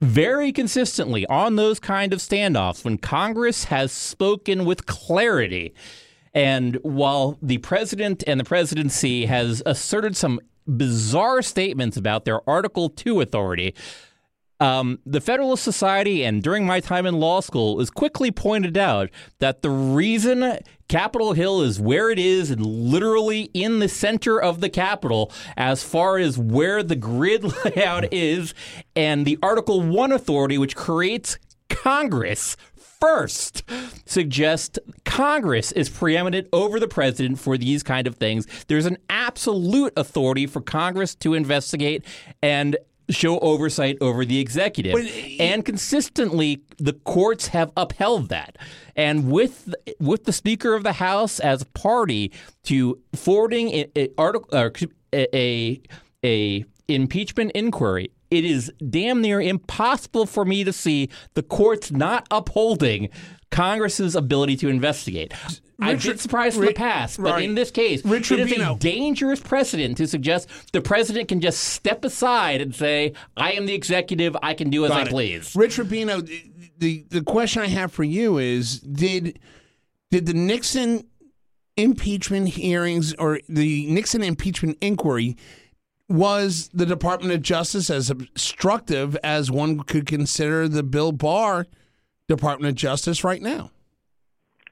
[0.00, 5.74] very consistently, on those kind of standoffs, when Congress has spoken with clarity,
[6.34, 12.88] and while the president and the presidency has asserted some bizarre statements about their Article
[12.88, 13.74] 2 authority,
[14.60, 19.10] um, the Federalist Society and during my time in law school is quickly pointed out
[19.38, 24.60] that the reason Capitol Hill is where it is and literally in the center of
[24.60, 28.54] the Capitol as far as where the grid layout is
[28.94, 32.56] and the Article 1 authority which creates Congress
[33.04, 33.62] first
[34.06, 38.46] suggest Congress is preeminent over the president for these kind of things.
[38.68, 42.04] There's an absolute authority for Congress to investigate
[42.42, 42.76] and
[43.10, 44.94] show oversight over the executive.
[45.38, 48.56] and consistently the courts have upheld that.
[48.96, 52.32] And with with the speaker of the house as a party
[52.64, 54.70] to forwarding a, a article uh,
[55.12, 55.80] a
[56.24, 62.26] a impeachment inquiry it is damn near impossible for me to see the courts not
[62.30, 63.08] upholding
[63.50, 65.32] Congress's ability to investigate.
[65.32, 67.44] I've been Richard- surprised in the past, but right.
[67.44, 71.60] in this case, Rich it is a dangerous precedent to suggest the president can just
[71.60, 75.08] step aside and say, "I am the executive; I can do as I it.
[75.08, 76.42] please." Rich Rubino, the,
[76.78, 79.38] the the question I have for you is did
[80.10, 81.06] did the Nixon
[81.76, 85.36] impeachment hearings or the Nixon impeachment inquiry
[86.08, 91.66] was the Department of Justice as obstructive as one could consider the Bill Barr
[92.28, 93.70] Department of Justice right now?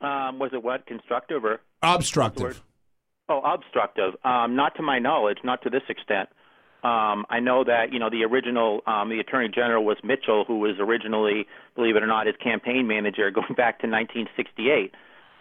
[0.00, 2.62] Um, was it what constructive or Obstructive.
[3.28, 4.14] oh obstructive?
[4.24, 6.28] Um, not to my knowledge, not to this extent.
[6.82, 10.58] Um, I know that you know the original um, the Attorney General was Mitchell, who
[10.58, 14.92] was originally, believe it or not, his campaign manager going back to 1968.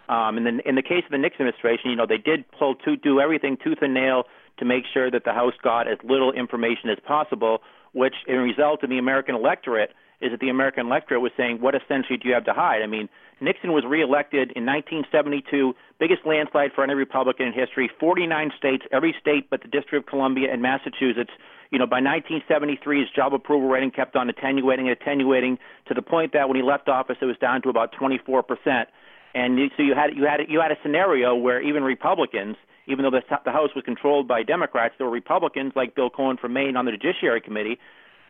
[0.08, 2.76] Um, and then in the case of the Nixon administration, you know they did pull
[2.86, 4.24] to do everything tooth and nail
[4.58, 7.58] to make sure that the House got as little information as possible,
[7.92, 11.74] which in result in the American electorate is that the American electorate was saying, what
[11.74, 12.80] essentially do you have to hide?
[12.82, 13.08] I mean,
[13.40, 19.14] Nixon was reelected in 1972, biggest landslide for any Republican in history, 49 states, every
[19.20, 21.32] state but the District of Columbia and Massachusetts.
[21.72, 26.02] You know, by 1973, his job approval rating kept on attenuating and attenuating to the
[26.02, 28.88] point that when he left office, it was down to about 24 percent.
[29.34, 32.56] And so you had you had you had a scenario where even Republicans,
[32.86, 36.36] even though the, the House was controlled by Democrats, there were Republicans like Bill Cohen
[36.36, 37.78] from Maine on the Judiciary Committee,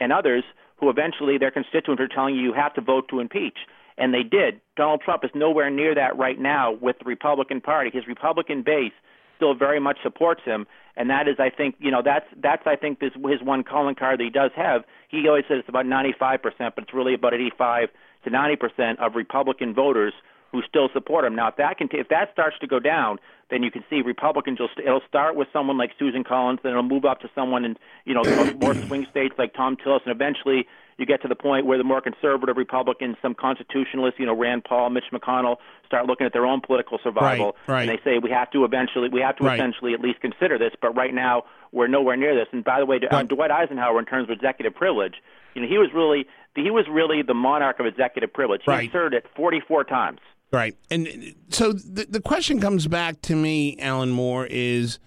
[0.01, 0.45] and others
[0.79, 3.59] who eventually their constituents are telling you you have to vote to impeach,
[3.97, 4.61] and they did.
[4.77, 7.91] Donald Trump is nowhere near that right now with the Republican Party.
[7.93, 8.93] His Republican base
[9.37, 12.77] still very much supports him, and that is, I think, you know, that's that's I
[12.77, 14.83] think this his one calling card that he does have.
[15.09, 17.89] He always says it's about 95 percent, but it's really about 85
[18.25, 20.13] to 90 percent of Republican voters
[20.53, 21.35] who still support him.
[21.35, 23.19] Now, if that can, if that starts to go down,
[23.51, 26.73] then you can see Republicans will st- it'll start with someone like Susan Collins, then
[26.73, 28.23] it'll move up to someone in you know
[28.61, 30.67] more swing states like Thom Tillis, and eventually
[30.99, 34.65] you get to the point where the more conservative Republicans, some constitutionalists, you know Rand
[34.65, 37.89] Paul, Mitch McConnell, start looking at their own political survival, Right, right.
[37.89, 39.59] and they say we have to eventually we have to Right.
[39.59, 40.73] essentially at least consider this.
[40.81, 42.49] But right now we're nowhere near this.
[42.53, 43.13] And by the way, Right.
[43.13, 45.15] um, Dwight Eisenhower, in terms of executive privilege,
[45.55, 48.61] you know he was really he was really the monarch of executive privilege.
[48.65, 48.93] He Right.
[48.93, 50.21] served it 44 times.
[50.53, 50.77] Right.
[50.91, 54.99] And so the, the question comes back to me, Alan Moore, is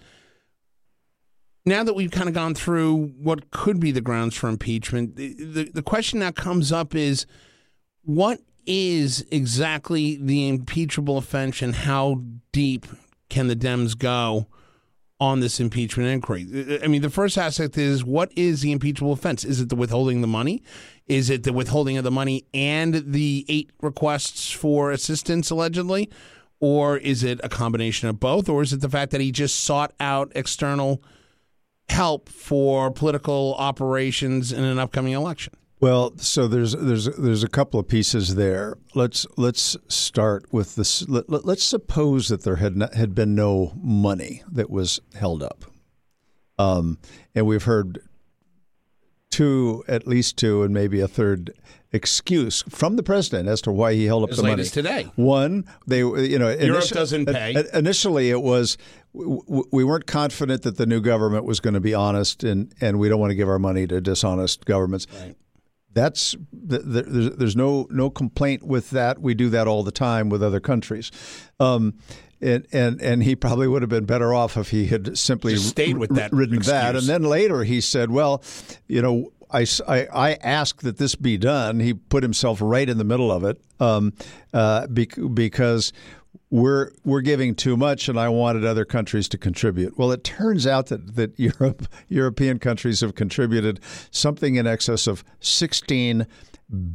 [1.64, 5.34] now that we've kind of gone through what could be the grounds for impeachment, the,
[5.34, 7.26] the, the question that comes up is
[8.02, 12.86] what is exactly the impeachable offense and how deep
[13.28, 14.48] can the Dems go
[15.18, 16.46] on this impeachment inquiry?
[16.52, 19.44] Uh, uh, I mean, the first aspect is what is the impeachable offense?
[19.44, 20.62] Is it the withholding the money?
[21.06, 26.10] Is it the withholding of the money and the eight requests for assistance allegedly?
[26.58, 28.48] Or is it a combination of both?
[28.48, 31.02] Or is it the fact that he just sought out external
[31.88, 35.54] help for political operations in an upcoming election?
[35.78, 38.78] Well, so there's there's there's a couple of pieces there.
[38.94, 41.06] Let's let's start with this.
[41.06, 45.66] Let, us suppose that there had not, had been no money that was held up,
[46.58, 46.98] um,
[47.34, 48.00] and we've heard
[49.28, 51.52] two, at least two, and maybe a third
[51.92, 54.62] excuse from the president as to why he held up As the money.
[54.62, 55.10] as today.
[55.16, 57.54] One, they you know Europe doesn't pay.
[57.74, 58.78] Initially, it was
[59.12, 63.10] we weren't confident that the new government was going to be honest, and and we
[63.10, 65.06] don't want to give our money to dishonest governments.
[65.96, 66.36] That's
[66.68, 69.18] th- th- there's, there's no no complaint with that.
[69.18, 71.10] We do that all the time with other countries.
[71.58, 71.94] Um,
[72.42, 75.70] and, and and he probably would have been better off if he had simply Just
[75.70, 76.94] stayed with that ridden that.
[76.94, 78.42] And then later he said, "Well,
[78.86, 82.98] you know, I, I- I asked that this be done." He put himself right in
[82.98, 84.12] the middle of it um,
[84.52, 85.94] uh, bec- because
[86.50, 89.98] we're we're giving too much, and I wanted other countries to contribute.
[89.98, 95.24] Well, it turns out that that Europe European countries have contributed something in excess of
[95.40, 96.26] sixteen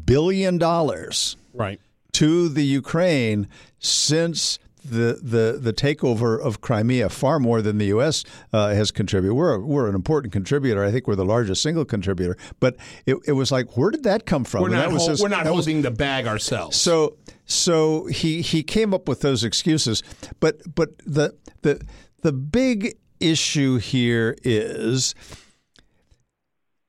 [0.06, 1.80] billion dollars Right.
[2.14, 3.48] to the Ukraine
[3.80, 8.24] since the, the, the takeover of Crimea, far more than the U.S.
[8.52, 9.36] Uh, has contributed.
[9.38, 10.84] We're, we're an important contributor.
[10.84, 12.36] I think we're the largest single contributor.
[12.60, 14.62] But it, it was like, where did that come from?
[14.64, 16.78] We're And not, that was hol- just- we're not that was- holding the bag ourselves.
[16.78, 20.02] so so he he came up with those excuses,
[20.40, 21.82] but but the the
[22.22, 25.14] the big issue here is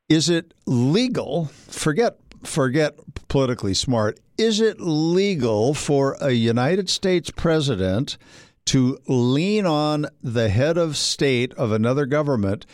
[0.09, 1.47] is it legal?
[1.69, 2.95] Forget forget
[3.29, 4.19] politically smart.
[4.43, 8.19] Is it legal for a United States president
[8.65, 12.67] to lean on the head of state of another government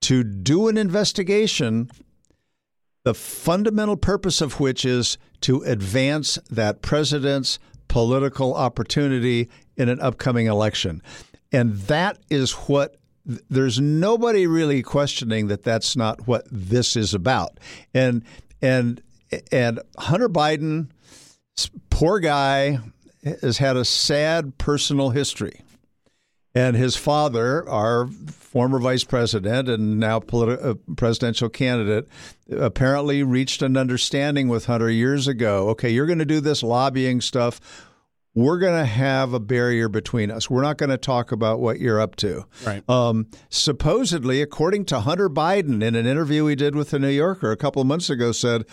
[0.00, 1.90] to do an investigation
[3.04, 10.46] the fundamental purpose of which is to advance that president's political opportunity in an upcoming
[10.46, 11.02] election.
[11.52, 17.60] And that is what there's nobody really questioning that that's not what this is about.
[17.92, 18.24] And
[18.62, 19.02] and
[19.52, 20.88] and Hunter Biden
[21.90, 22.78] poor guy
[23.42, 25.60] has had a sad personal history.
[26.54, 32.08] And his father, our former vice president and now politi- uh, presidential candidate,
[32.50, 35.68] apparently reached an understanding with Hunter years ago.
[35.68, 37.60] Okay, you're going to do this lobbying stuff.
[38.34, 40.50] We're going to have a barrier between us.
[40.50, 42.46] We're not going to talk about what you're up to.
[42.64, 42.88] Right.
[42.88, 47.52] Um, supposedly, according to Hunter Biden, in an interview he did with the New Yorker
[47.52, 48.64] a couple of months ago, said,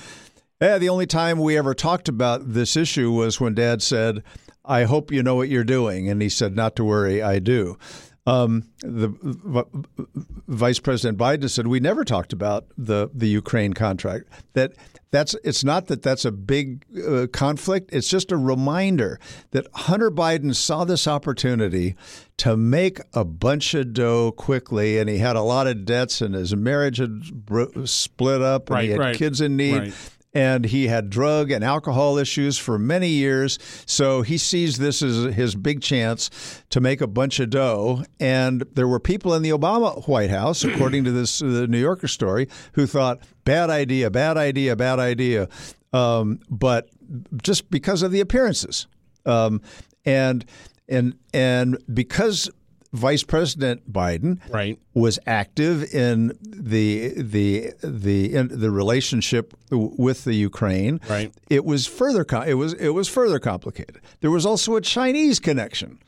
[0.61, 4.23] "Yeah, the only time we ever talked about this issue was when Dad said."
[4.69, 6.09] I hope you know what you're doing.
[6.09, 7.77] And he said, Not to worry, I do.
[8.25, 9.63] Um, the v-
[10.49, 14.25] Vice President Biden said, We never talked about the, the Ukraine contract.
[14.53, 14.73] That
[15.09, 17.91] that's it's not that that's a big uh, conflict.
[17.93, 21.95] It's just a reminder that Hunter Biden saw this opportunity
[22.37, 26.35] to make a bunch of dough quickly, and he had a lot of debts, and
[26.35, 29.93] his marriage had bro- split up, and Right, he had right, kids in need right.
[30.37, 33.57] And he had drug and alcohol issues for many years.
[33.87, 36.29] So he sees this as his big chance
[36.69, 38.03] to make a bunch of dough.
[38.19, 42.07] And there were people in the Obama White House, according to this uh, New Yorker
[42.07, 45.49] story, who thought, bad idea, bad idea, bad idea.
[45.91, 46.87] Um, but
[47.41, 48.85] just because of the appearances.
[49.25, 49.59] Um,
[50.05, 50.45] and
[50.87, 52.47] and and because
[52.93, 54.79] Vice President Biden Right.
[54.93, 60.99] was active in the the the in the relationship with the Ukraine.
[61.09, 61.31] Right.
[61.49, 63.99] It was further it was it was further complicated.
[64.21, 65.99] There was also a Chinese connection.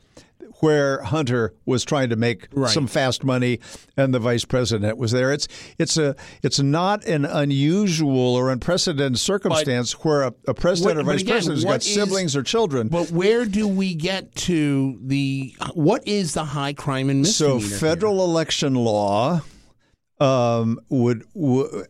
[0.60, 2.70] Where Hunter was trying to make Right.
[2.70, 3.60] some fast money,
[3.96, 5.32] and the vice president was there.
[5.32, 5.48] It's
[5.78, 11.12] it's a it's not an unusual or unprecedented circumstance where a, a president What- or
[11.12, 12.88] vice again, president's what got is- siblings or children.
[12.88, 17.68] But where do we get to the what is the high crime and So misdemeanor?
[17.68, 17.78] here?
[17.78, 19.42] federal election law
[20.20, 21.84] um, would, w-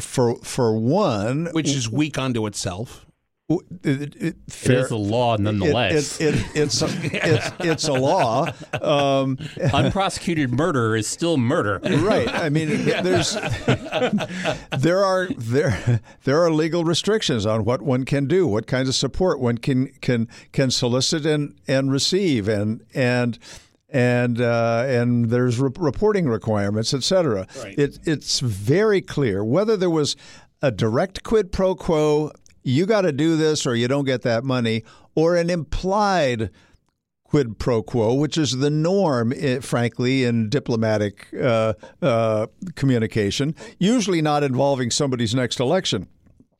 [0.00, 3.05] for for one, which is weak unto itself.
[3.48, 6.20] It, it, It fair- is a law nonetheless.
[6.20, 9.38] It, it, it's, a, it's it's a law, um,
[9.72, 11.78] Unprosecuted murder is still murder.
[11.82, 12.28] right?
[12.28, 13.34] I mean, there's
[14.78, 18.94] there are there there are legal restrictions on what one can do, what kinds of
[18.94, 23.38] support one can can can solicit and and receive, and and
[23.90, 27.46] and uh, and there's re- reporting requirements, et cetera.
[27.62, 27.78] Right.
[27.78, 30.16] It, it's very clear whether there was
[30.62, 32.32] a direct quid pro quo,
[32.66, 36.50] you got to do this or you don't get that money, or an implied
[37.24, 44.22] quid pro quo, which is the norm, eh, frankly, in diplomatic uh, uh, communication, usually
[44.22, 46.08] not involving somebody's next election.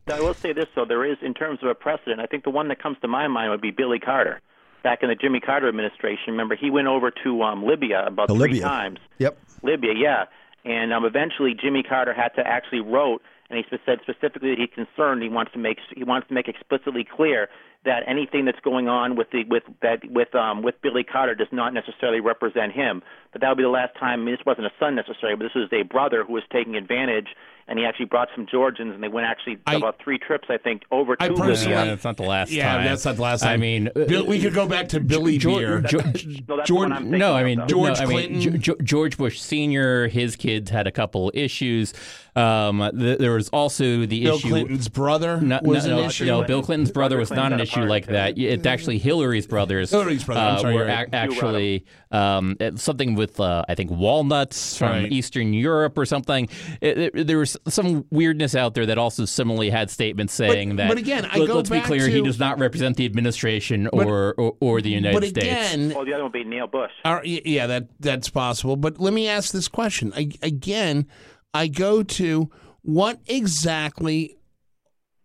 [0.08, 0.84] I will say this, though.
[0.84, 3.26] There is, in terms of a precedent, I think the one that comes to my
[3.26, 4.40] mind would be Billy Carter.
[4.84, 8.34] Back in the Jimmy Carter administration, remember, he went over to um, Libya about To
[8.34, 8.62] three Libya.
[8.62, 8.98] times.
[9.18, 9.38] Yep.
[9.64, 10.24] Libya, yeah.
[10.64, 14.74] And um, eventually, Jimmy Carter had to actually wrote, and he said specifically that he's
[14.74, 15.22] concerned.
[15.22, 17.48] He wants to make he wants to make explicitly clear
[17.84, 21.48] that anything that's going on with the with that with um with Billy Carter does
[21.52, 23.02] not necessarily represent him.
[23.32, 24.20] But that would be the last time.
[24.20, 26.76] I mean, this wasn't a son necessarily, but this was a brother who was taking
[26.76, 27.28] advantage,
[27.68, 30.56] and he actually brought some Georgians, and they went actually I- about three trips, I
[30.56, 31.84] think, over to I personally- Yeah, Libya.
[31.92, 32.84] that's not the last Yeah, time.
[32.84, 33.50] that's not the last time.
[33.52, 35.80] I mean, Bill, we could go back to Billy George- Beer.
[35.80, 37.62] George- No, that's Jordan- the one I'm no, I mean.
[37.66, 38.60] George no, I mean, Clinton.
[38.60, 40.08] Ge- Ge- George Bush Senior.
[40.08, 41.92] His kids had a couple issues.
[42.36, 44.48] Um, th- there was also the Bill issue.
[44.48, 46.26] Bill Clinton's brother No, was no, an no, issue.
[46.26, 48.36] no, Bill Clinton's brother Roger was not an issue like that.
[48.38, 49.90] It's actually Hillary's brothers.
[49.90, 51.08] Hillary's brothers uh, were you're right.
[51.08, 55.12] ac- actually um, something with uh, I think walnuts from Right.
[55.12, 56.48] Eastern Europe or something.
[56.82, 60.88] It, it- there was some weirdness out there that also similarly had statements saying that.
[60.88, 63.86] but again, I let, go us be back clear, he does not represent the administration
[63.88, 65.72] or or, or the United but States.
[65.74, 66.92] again, Oh, the other one would be Neil Bush.
[67.04, 68.76] Are- yeah, that that's possible.
[68.76, 71.06] But let me ask this question I, again.
[71.54, 72.50] I go to
[72.82, 74.36] what exactly,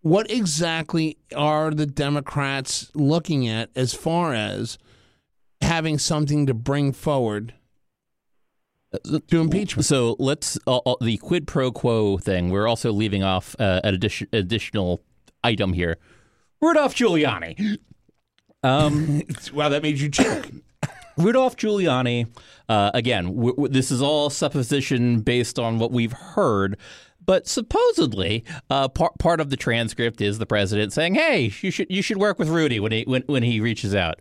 [0.02, 4.78] what exactly are the Democrats looking at as far as
[5.62, 7.54] having something to bring forward
[9.28, 9.86] to impeachment?
[9.86, 12.50] So let's uh, uh, the quid pro quo thing.
[12.50, 15.02] We're also leaving off uh, an addition, additional
[15.44, 15.98] item here.
[16.62, 17.78] Rudolph Giuliani.
[18.64, 19.22] Um,
[19.54, 20.50] Wow, that made you choke.
[21.18, 22.28] Rudolph Giuliani.
[22.70, 26.78] Uh, again, w- w- this is all supposition based on what we've heard.
[27.24, 31.88] But supposedly, uh, part part of the transcript is the president saying, "Hey, you should
[31.90, 34.20] you should work with Rudy when he when, when he reaches out."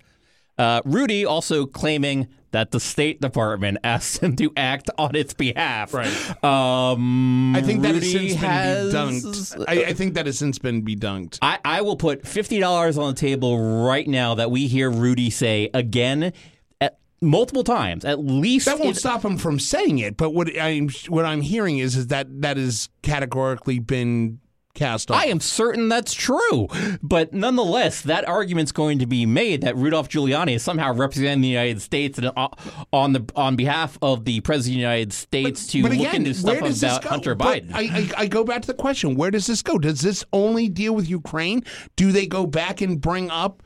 [0.60, 5.94] Uh, Rudy also claiming that the State Department asked him to act on its behalf.
[5.94, 6.44] Right.
[6.44, 9.64] Um, I think that has Rudy since has- been dedunked.
[9.66, 11.38] I, I think that has since been dedunked.
[11.40, 15.30] I, I will put fifty dollars on the table right now that we hear Rudy
[15.30, 16.32] say again,
[16.80, 18.66] at, multiple times, at least.
[18.66, 20.18] That won't it- stop him from saying it.
[20.18, 24.40] But what I'm what I'm hearing is is that that has categorically been
[24.74, 25.16] cast off.
[25.16, 26.68] I am certain that's true,
[27.02, 31.48] but nonetheless, that argument's going to be made that Rudolph Giuliani is somehow representing the
[31.48, 32.48] United States and uh,
[32.92, 36.14] on the on behalf of the president of the United States to But look again,
[36.16, 37.04] into stuff about?
[37.04, 37.70] Hunter But Biden.
[37.74, 39.78] I, I, I go back to the question: Where does this go?
[39.78, 41.64] Does this only deal with Ukraine?
[41.96, 43.62] Do they go back and bring up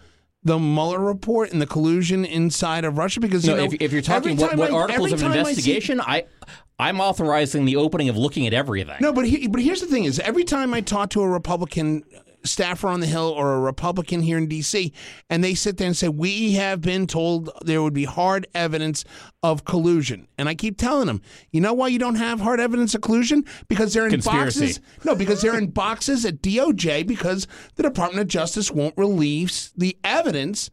[0.46, 3.20] the Mueller report and the collusion inside of Russia?
[3.20, 5.34] Because no, you know, if, if you're talking what, what I- articles of time I
[5.34, 6.24] see- investigation, I
[6.78, 8.96] I'm authorizing the opening of looking at everything.
[9.00, 12.02] No, but he, but here's the thing: is every time I talk to a Republican
[12.44, 14.92] staffer on the Hill or a Republican here in D.C.,
[15.30, 19.04] and they sit there and say, "We have been told there would be hard evidence
[19.42, 21.22] of collusion," and I keep telling them,
[21.52, 23.44] "You know why you don't have hard evidence of collusion?
[23.68, 24.60] Because they're in Conspiracy.
[24.60, 24.80] boxes.
[25.04, 27.46] No, because they're in boxes at DOJ because
[27.76, 30.70] the Department of Justice won't release the evidence."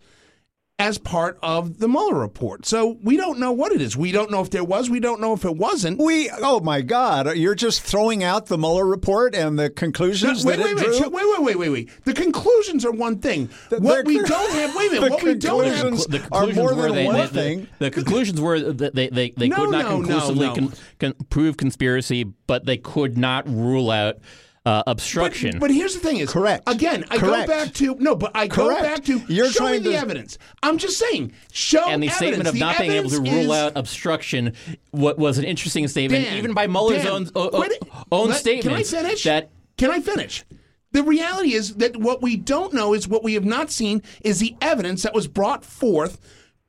[0.81, 2.65] As part of the Mueller report.
[2.65, 3.95] So we don't know what it is.
[3.95, 4.89] We don't know if there was.
[4.89, 5.99] We don't know if it wasn't.
[6.01, 7.37] We oh my God!
[7.37, 10.97] You're just throwing out the Mueller report and the conclusions wait, that wait, it wait,
[10.99, 11.09] drew.
[11.09, 12.03] wait, wait, wait, wait, wait.
[12.05, 13.49] The conclusions are one thing.
[13.69, 15.09] they're- what we don't have, wait a minute.
[15.11, 15.81] What we don't have.
[15.81, 17.67] conclusions- are more were than they, one they- thing.
[17.77, 20.55] The conclusions were that they, they, they No, could not no, no, conclusively no.
[20.55, 24.17] Con, con, prove conspiracy, but they could not rule out
[24.65, 25.53] uh, obstruction.
[25.53, 26.63] But, but here's the thing: is Correct.
[26.67, 27.47] Again, I Correct.
[27.47, 29.97] go back to no, but I go back to You're show me trying the to-
[29.97, 30.37] evidence.
[30.61, 32.15] I'm just saying, show and the evidence.
[32.17, 34.53] statement of The not being able to rule is- out obstruction
[34.91, 37.81] what was an interesting statement, Dan, even by Mueller's Dan, own, o- o- quit
[38.11, 38.91] own Let- statements.
[38.91, 39.23] Can I finish?
[39.23, 40.43] That can I finish?
[40.91, 44.39] The reality is that what we don't know is what we have not seen is
[44.39, 46.19] the evidence that was brought forth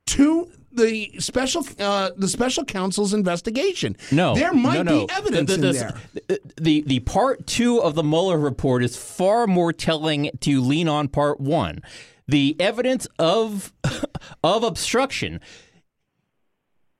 [0.07, 3.95] to the special uh, the special counsel's investigation.
[4.11, 5.07] No, there might no, no.
[5.07, 5.79] be evidence the, the, in the,
[6.27, 6.39] there.
[6.57, 11.07] The, the part two of the Mueller report is far more telling to lean on
[11.07, 11.81] part one.
[12.27, 13.73] The evidence of
[14.43, 15.39] of obstruction.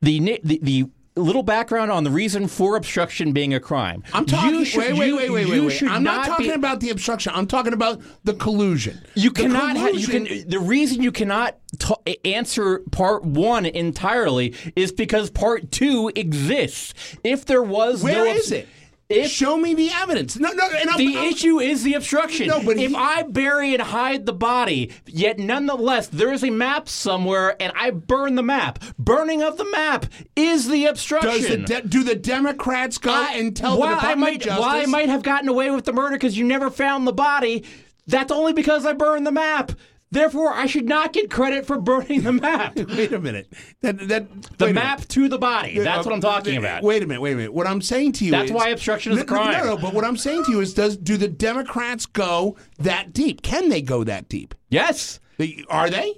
[0.01, 0.85] The the, the
[1.15, 4.03] little background on the reason for obstruction being a crime.
[4.13, 4.55] I'm talking.
[4.55, 5.83] You should- wait, wait, you- wait, wait, wait, wait.
[5.83, 7.31] I'm not, not talking be- about the obstruction.
[7.35, 8.99] I'm talking about the collusion.
[9.15, 9.77] You The cannot.
[9.77, 10.27] Ha- you can.
[10.47, 16.93] The reason you cannot t- answer part one entirely is because part two exists.
[17.23, 18.67] If there was Where no is it?
[19.09, 20.39] If Show me the evidence.
[20.39, 20.67] No, no.
[20.75, 22.47] And I'm, the I'm- issue is the obstruction.
[22.47, 26.49] No, but if he- I bury and hide the body, yet nonetheless there is a
[26.49, 31.31] map somewhere, and I burn the map, burning of the map is the obstruction.
[31.31, 34.61] Does the de- do the Democrats go I- and tell the I might, of Justice?
[34.61, 37.65] While I might have gotten away with the murder because you never found the body,
[38.07, 39.73] that's only because I burned the map.
[40.13, 42.75] Therefore, I should not get credit for burning the map.
[42.77, 43.51] Wait a minute.
[43.81, 44.27] That that
[44.59, 45.09] The map minute.
[45.09, 45.79] to the body.
[45.79, 46.83] That's what I'm talking Uh, about.
[46.83, 47.19] Wait a minute.
[47.21, 47.53] Wait a minute.
[47.53, 49.53] What I'm saying to you That's is why obstruction is No, a crime.
[49.53, 49.77] No, no, no.
[49.77, 53.41] But what I'm saying to you is, does do the Democrats go that deep?
[53.41, 54.53] Can they go that deep?
[54.69, 55.19] Yes.
[55.37, 56.13] They- Are they?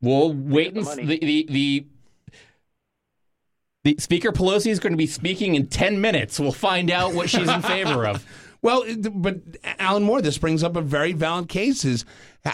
[0.00, 1.86] We'll wait and the the, the the
[3.84, 6.38] the Speaker Pelosi is going to be speaking in ten minutes.
[6.40, 8.24] We'll find out what she's in favor of.
[8.64, 9.40] Well, but
[9.78, 11.84] Alan Moore, this brings up a very valid case.
[11.84, 12.06] Is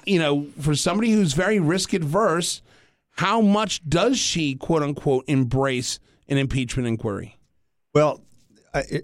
[0.05, 2.63] you know, for somebody who's very risk adverse,
[3.13, 7.39] how much does she quote unquote embrace an impeachment inquiry?
[7.95, 8.25] Well,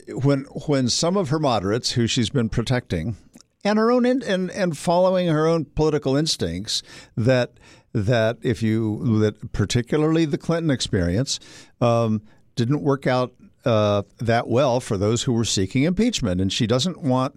[0.09, 3.17] when when some of her moderates, who she's been protecting,
[3.63, 6.83] and her own in, and and following her own political instincts,
[7.17, 7.53] that
[7.93, 11.39] that if you that particularly the Clinton experience
[11.81, 12.23] um,
[12.57, 13.33] didn't work out
[13.67, 17.37] uh, that well for those who were seeking impeachment, and she doesn't want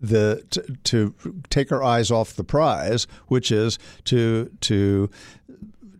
[0.00, 5.10] the to, to take her eyes off the prize, which is to to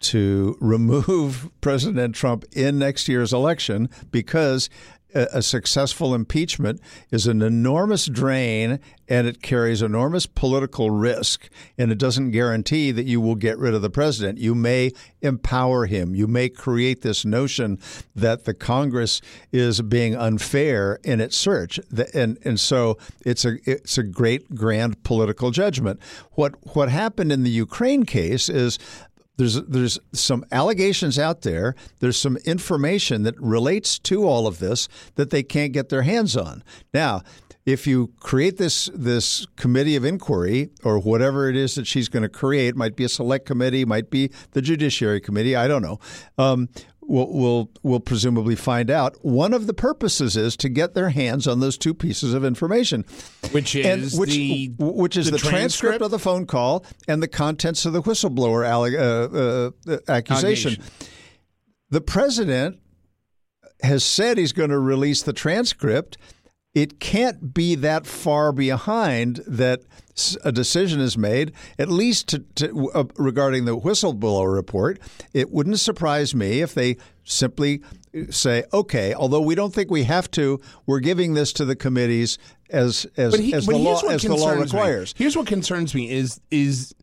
[0.00, 4.70] to remove President Trump in next year's election because
[5.14, 11.48] a, successful impeachment is an enormous drain and it carries enormous political risk
[11.78, 14.38] and it doesn't guarantee that you will get rid of the president.
[14.38, 16.14] You may empower him.
[16.14, 17.78] You may create this notion
[18.14, 19.20] that the Congress
[19.52, 21.78] is being unfair in its search.
[22.12, 26.00] And and so it's a it's a great grand political judgment.
[26.32, 28.78] What what happened in the Ukraine case is
[29.36, 31.74] there's there's some allegations out there.
[32.00, 36.36] There's some information that relates to all of this that they can't get their hands
[36.36, 36.62] on.
[36.92, 37.22] Now,
[37.66, 42.22] if you create this this committee of inquiry or whatever it is that she's going
[42.22, 45.56] to create, might be a select committee, might be the Judiciary Committee.
[45.56, 45.98] I don't know.
[46.38, 46.68] Um,
[47.06, 49.16] We'll, we'll we'll presumably find out.
[49.22, 53.04] One of the purposes is to get their hands on those two pieces of information,
[53.52, 55.98] Which and is which the which is the the, transcript?
[55.98, 56.02] transcript?
[56.02, 60.72] of the phone call and the contents of the whistleblower alleg- uh, uh, uh, accusation.
[60.72, 61.08] Allegation.
[61.90, 62.78] The president
[63.82, 66.16] has said he's going to release the transcript.
[66.74, 69.82] It can't be that far behind that
[70.44, 74.98] a decision is made, at least to, to, uh, regarding the whistleblower report.
[75.32, 77.82] It wouldn't surprise me if they simply
[78.30, 82.38] say, "Okay, although we don't think we have to, we're giving this to the committees
[82.70, 84.78] as as, he, as the law as the law concerns me.
[84.78, 86.94] requires." Here's what concerns me is is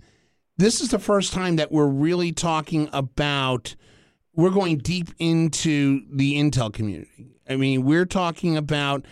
[0.58, 3.76] this is the first time that we're really talking about
[4.34, 7.28] we're going deep into the intel community.
[7.50, 9.08] I mean, we're talking about uh,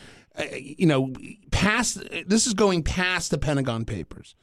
[0.53, 1.13] you know
[1.51, 4.35] past this is going past the Pentagon Papers.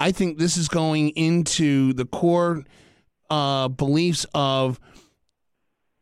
[0.00, 2.64] I think this is going into the core
[3.30, 4.80] uh, beliefs of.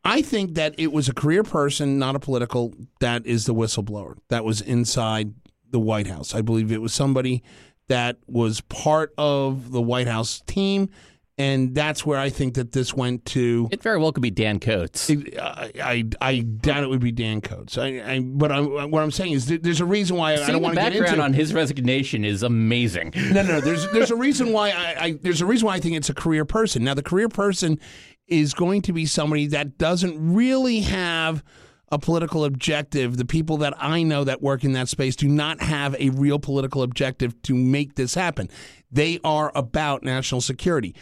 [0.03, 4.17] I think that it was a career person, not a political, that is the whistleblower
[4.29, 5.35] that was inside
[5.69, 6.33] the White House.
[6.33, 7.43] I believe it was somebody
[7.87, 10.89] that was part of the White House team,
[11.37, 13.67] and that's where I think that this went to.
[13.71, 15.09] It very well could be Dan Coats.
[15.09, 17.77] I, uh, I, I doubt it would be Dan Coats.
[17.77, 20.61] I, I, but I, what I'm saying is th- there's a reason why I don't
[20.61, 20.99] want to get into.
[21.03, 23.13] background on his resignation is amazing.
[23.15, 23.61] no, no.
[23.61, 26.13] There's there's a reason why I, I there's a reason why I think it's a
[26.13, 26.83] career person.
[26.83, 27.79] Now the career person
[28.27, 31.43] is going to be somebody that doesn't really have
[31.91, 33.17] a political objective.
[33.17, 36.39] The people that I know that work in that space do not have a real
[36.39, 38.49] political objective to make this happen.
[38.91, 40.95] They are about national security.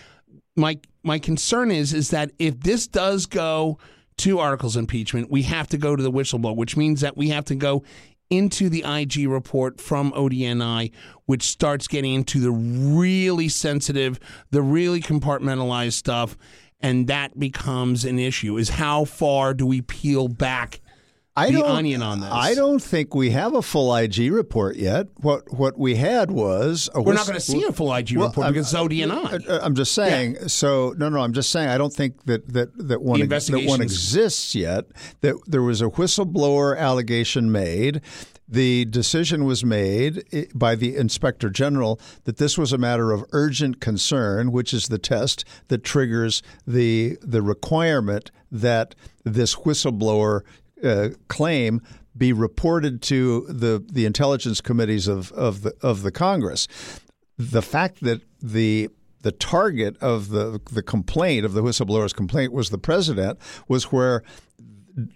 [0.59, 3.79] My my concern is is that if this does go
[4.17, 7.45] to articles impeachment, we have to go to the whistleblower, which means that we have
[7.45, 7.83] to go
[8.29, 10.91] into the IG report from ODNI,
[11.25, 14.19] which starts getting into the really sensitive,
[14.51, 16.37] the really compartmentalized stuff,
[16.81, 18.57] and that becomes an issue.
[18.57, 20.81] Is how far do we peel back
[21.39, 22.29] I the don't, onion on this.
[22.31, 25.07] I don't think we have a full IG report yet.
[25.17, 28.27] What what we had was a We're not going to see a full IG Well,
[28.27, 29.49] report I'm- because ODNI.
[29.49, 30.47] Uh, I'm just saying.
[30.49, 31.19] So no, no.
[31.19, 31.69] I'm just saying.
[31.69, 34.85] I don't think that that that one that one exists yet.
[35.21, 38.01] That there was a whistleblower allegation made.
[38.51, 43.23] The decision was made eh, by the inspector general that this was a matter of
[43.31, 50.41] urgent concern, which is the test that triggers the the requirement that this whistleblower
[50.83, 51.81] uh, claim
[52.17, 56.67] be reported to the the intelligence committees of of the of the Congress
[57.37, 58.89] the fact that the
[59.21, 64.23] the target of the the complaint of the whistleblower's complaint was the president was where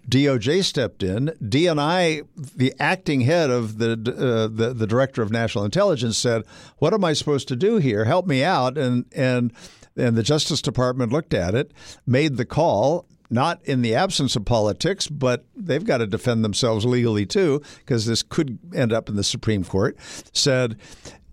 [0.07, 1.27] DOJ stepped in.
[1.41, 6.43] DNI, the acting head of the, uh, the the director of national intelligence, said,
[6.77, 8.05] "What am I supposed to do here?
[8.05, 9.51] Help me out." And and
[9.97, 11.73] and the Justice Department looked at it,
[12.05, 13.05] made the call.
[13.29, 18.05] Not in the absence of politics, but they've got to defend themselves legally too, because
[18.05, 19.97] this could end up in the Supreme Court.
[20.33, 20.77] Said,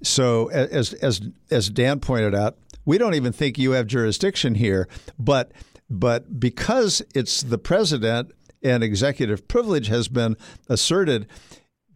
[0.02, 1.20] so as as
[1.50, 4.88] as Dan pointed out, we don't even think you have jurisdiction here,
[5.18, 5.52] but
[5.88, 8.32] but because it's the president
[8.62, 10.36] and executive privilege has been
[10.68, 11.26] asserted,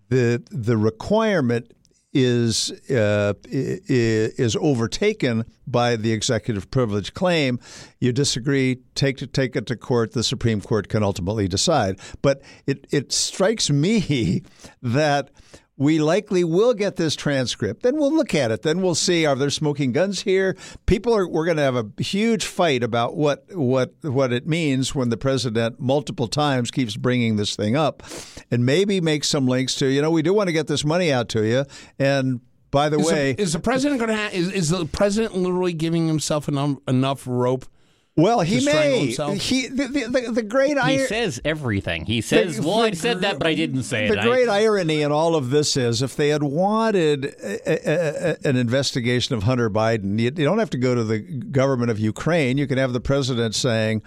[0.09, 1.73] the the requirement
[2.15, 7.59] is uh, is overtaken by the executive privilege claim.
[8.01, 10.13] You disagree, take to take it to court.
[10.13, 11.99] The Supreme Court can ultimately decide.
[12.23, 14.43] But it it strikes me
[14.83, 15.31] that
[15.77, 17.83] we likely will get this transcript.
[17.83, 18.63] Then we'll look at it.
[18.63, 20.57] Then we'll see are there smoking guns here?
[20.87, 24.95] People are we're going to have a huge fight about what what what it means
[24.95, 28.03] when the president multiple times keeps bringing this thing up
[28.51, 31.13] and maybe make some links to, you know, we do want to get this money
[31.13, 31.65] out to you
[31.99, 34.37] and by the Is way, the, is the president going to?
[34.37, 37.67] Is, is the president literally giving himself enough, enough rope?
[38.17, 39.07] Well, he may.
[39.07, 39.39] himself?
[39.41, 42.05] He the, the, the, the great He says everything.
[42.07, 44.49] He says, The- "Well, I said that, but I didn't say The it." The great
[44.49, 48.57] I, irony in all of this is if they had wanted a, a, a, an
[48.57, 52.57] investigation of Hunter Biden, you, you don't have to go to the government of Ukraine.
[52.57, 54.03] You can have the president saying,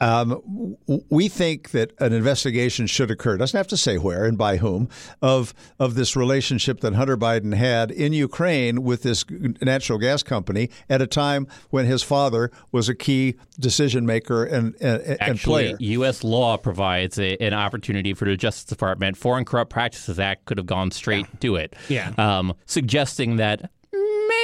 [0.00, 0.76] um,
[1.10, 3.36] we think that an investigation should occur.
[3.36, 4.88] Doesn't have to say where and by whom
[5.20, 9.24] of of this relationship that Hunter Biden had in Ukraine with this
[9.60, 14.74] natural gas company at a time when his father was a key decision maker and
[14.80, 15.76] and, and Actually, player.
[15.80, 16.24] U.S.
[16.24, 19.16] law provides a, an opportunity for the Justice Department.
[19.16, 22.12] Foreign Corrupt Practices Act could have gone straight to it, Yeah.
[22.18, 23.70] um, suggesting that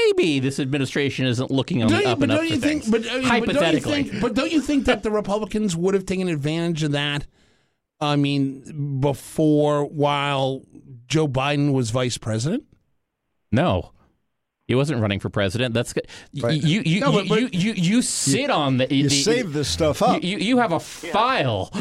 [0.06, 2.54] maybe this administration isn't looking on Don't the you, up but and up don't for
[2.54, 2.82] you think?
[2.84, 2.90] things.
[2.90, 5.76] But, I mean, Hypothetically, but don't, you think, but don't you think that the Republicans
[5.76, 7.26] would have taken advantage of that?
[8.00, 10.62] I mean, before while
[11.08, 12.64] Joe Biden was vice president.
[13.52, 13.92] no.
[14.68, 15.74] He wasn't running for president.
[15.74, 16.08] That's good.
[16.42, 16.60] Right.
[16.60, 19.68] You you, No, but- but- you you you sit on the You the, save this
[19.68, 20.24] stuff up.
[20.24, 21.78] You, you have a file uh,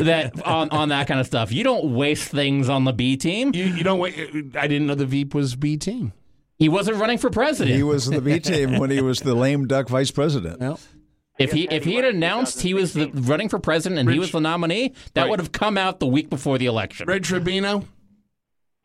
[0.00, 1.50] that on, on that kind of stuff.
[1.50, 3.50] You don't waste things on the B team.
[3.56, 4.14] You, you don't wait.
[4.56, 6.12] I didn't know the Veep was B team.
[6.60, 7.74] He wasn't running for president.
[7.74, 10.60] He was the B team when he was the lame duck vice president.
[10.60, 10.78] Well,
[11.38, 14.30] if he if he had announced he was the, running for president and he was
[14.30, 15.30] the nominee, that Right.
[15.30, 17.06] would have come out the week before the election.
[17.08, 17.86] Rich Rubino.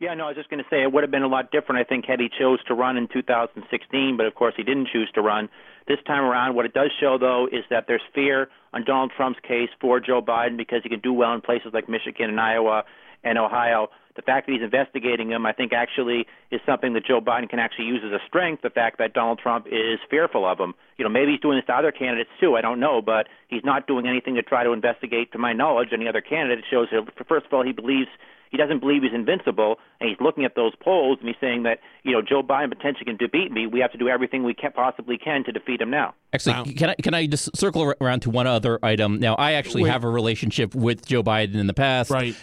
[0.00, 1.80] Yeah, no, I was just going to say it would have been a lot different,
[1.80, 5.10] I think, had he chose to run in 2016, but of course he didn't choose
[5.14, 5.48] to run.
[5.88, 9.38] This time around, what it does show, though, is that there's fear on Donald Trump's
[9.46, 12.84] case for Joe Biden because he can do well in places like Michigan and Iowa
[13.24, 13.88] and Ohio.
[14.16, 17.58] The fact that he's investigating him, I think, actually is something that Joe Biden can
[17.58, 18.62] actually use as a strength.
[18.62, 20.74] The fact that Donald Trump is fearful of him.
[20.96, 22.56] You know, maybe he's doing this to other candidates too.
[22.56, 25.88] I don't know, but he's not doing anything to try to investigate, to my knowledge,
[25.92, 26.60] any other candidate.
[26.60, 28.08] It shows, that, first of all, he believes
[28.50, 31.80] he doesn't believe he's invincible, and he's looking at those polls and he's saying that
[32.04, 33.66] you know Joe Biden potentially can defeat me.
[33.66, 36.14] We have to do everything we can possibly can to defeat him now.
[36.32, 36.64] Actually, Wow.
[36.76, 39.18] can I can I just circle around to one other item?
[39.18, 39.90] Now, I actually Wait.
[39.90, 42.10] have a relationship with Joe Biden in the past.
[42.10, 42.36] Right.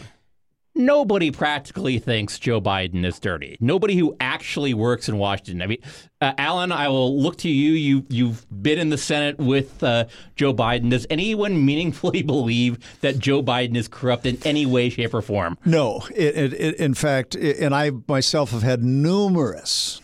[0.76, 3.58] Nobody practically thinks Joe Biden is dirty.
[3.60, 5.62] Nobody who actually works in Washington.
[5.62, 5.78] I mean,
[6.20, 7.74] uh, Alan, I will look to you.
[7.74, 10.06] You you've been in the Senate with uh,
[10.36, 10.90] Joe Biden.
[10.90, 15.60] Does anyone meaningfully believe that Joe Biden is corrupt in any way, shape, or form?
[15.64, 20.02] No, it, it, in fact, and I myself have had numerous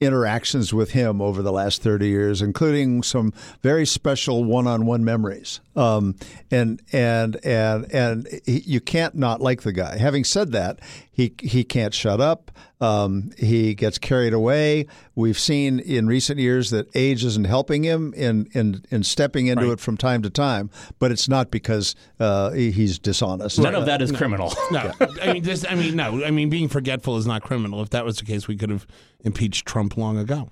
[0.00, 3.32] interactions with him over the last 30 years, including some
[3.62, 5.60] very special one-on-one memories.
[5.78, 6.16] Um,
[6.50, 9.96] and and and and he, you can't not like the guy.
[9.98, 12.50] Having said that, he he can't shut up.
[12.80, 14.86] Um, he gets carried away.
[15.14, 19.64] We've seen in recent years that age isn't helping him in in, in stepping into
[19.66, 19.72] Right.
[19.74, 20.68] it from time to time.
[20.98, 23.58] But it's not because uh, he's dishonest.
[23.60, 24.52] None of that is criminal.
[24.72, 25.64] No, I mean this.
[25.68, 26.24] I mean no.
[26.24, 27.82] I mean being forgetful is not criminal.
[27.82, 28.86] If that was the case, we could have
[29.20, 30.50] impeached Trump long ago.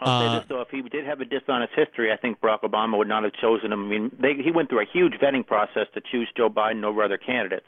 [0.00, 2.62] I'll Uh, say this though: if he did have a dishonest history, I think Barack
[2.62, 3.84] Obama would not have chosen him.
[3.84, 7.02] I mean, they, he went through a huge vetting process to choose Joe Biden over
[7.02, 7.66] other candidates.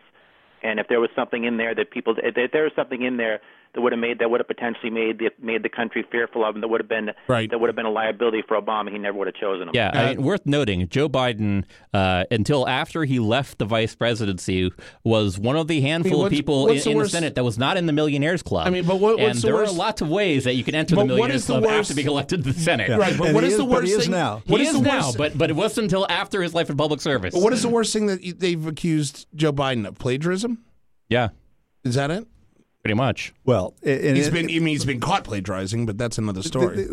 [0.63, 3.41] And if there was something in there that people, if there was something in there
[3.75, 6.55] that would have made that would have potentially made the made the country fearful of
[6.55, 7.49] him, that would have been Right.
[7.51, 9.75] that would have been a liability for Obama, he never would have chosen him.
[9.75, 11.65] Yeah, I mean, worth noting, Joe Biden,
[11.95, 14.73] uh, until after he left the vice presidency,
[15.05, 17.59] was one of the handful what's- of people in, the in the Senate that was
[17.59, 18.67] not in the Millionaires Club.
[18.67, 20.65] I mean, but what- what's and the there worst- are lots of ways that you
[20.65, 22.91] can enter But the Millionaires the Club worst- after being elected to the Senate.
[22.91, 24.43] Right, but And what he is the worst he is thing now.
[24.47, 25.19] What he is is the now, worst?
[25.19, 27.35] but but it wasn't until after his life in public service.
[27.35, 29.99] But what is the worst thing that they've accused Joe Biden of?
[29.99, 30.59] Plagiarism?
[31.09, 31.29] Yeah,
[31.85, 32.27] Is that it?
[32.83, 33.33] Pretty much.
[33.45, 34.45] Well, and He's it- been.
[34.47, 36.87] I mean, he's been caught plagiarizing, but that's another story.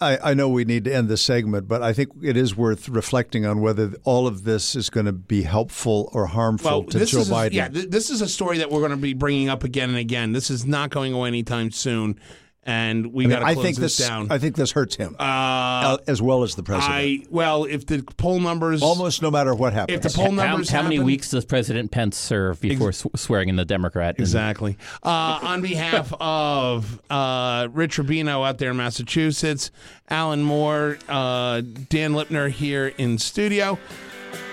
[0.00, 2.88] I, I know we need to end this segment, but I think it is worth
[2.88, 6.98] reflecting on whether all of this is going to be helpful or harmful Well, to
[6.98, 7.52] this Joe is a, Biden.
[7.52, 7.68] yeah.
[7.68, 10.32] th- This is a story that we're going to be bringing up again and again.
[10.32, 12.18] This is not going away anytime soon,
[12.64, 14.06] and we I, mean, got to I close think this, this.
[14.06, 14.30] down.
[14.30, 16.94] I think this hurts him uh, as well as the president.
[16.94, 19.96] I well, if the poll numbers Almost no matter what happens.
[20.04, 23.48] if the poll numbers how many happen- weeks does President Pence serve before sw- swearing
[23.48, 24.16] in the Democrat?
[24.18, 24.76] Exactly.
[25.02, 29.70] Uh, on behalf of uh, Rich Rubino out there in Massachusetts,
[30.08, 33.78] Alan Moore, uh, Dan Lipner here in studio.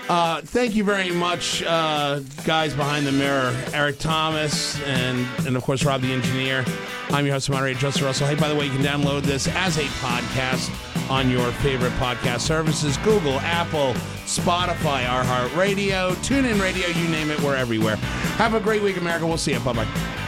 [0.08, 5.62] Uh, thank you very much, uh, guys behind the mirror, Eric Thomas, and and of
[5.62, 6.64] course Rob the engineer.
[7.10, 8.26] I'm your host moderator, Justin Russell.
[8.26, 10.70] Hey, by the way, you can download this as a podcast
[11.10, 13.92] on your favorite podcast services: Google, Apple,
[14.24, 17.96] Spotify, iHeartRadio, TuneIn Radio, you name it, we're everywhere.
[18.36, 19.26] Have a great week, America.
[19.26, 19.60] We'll see you.
[19.60, 20.27] Bye bye.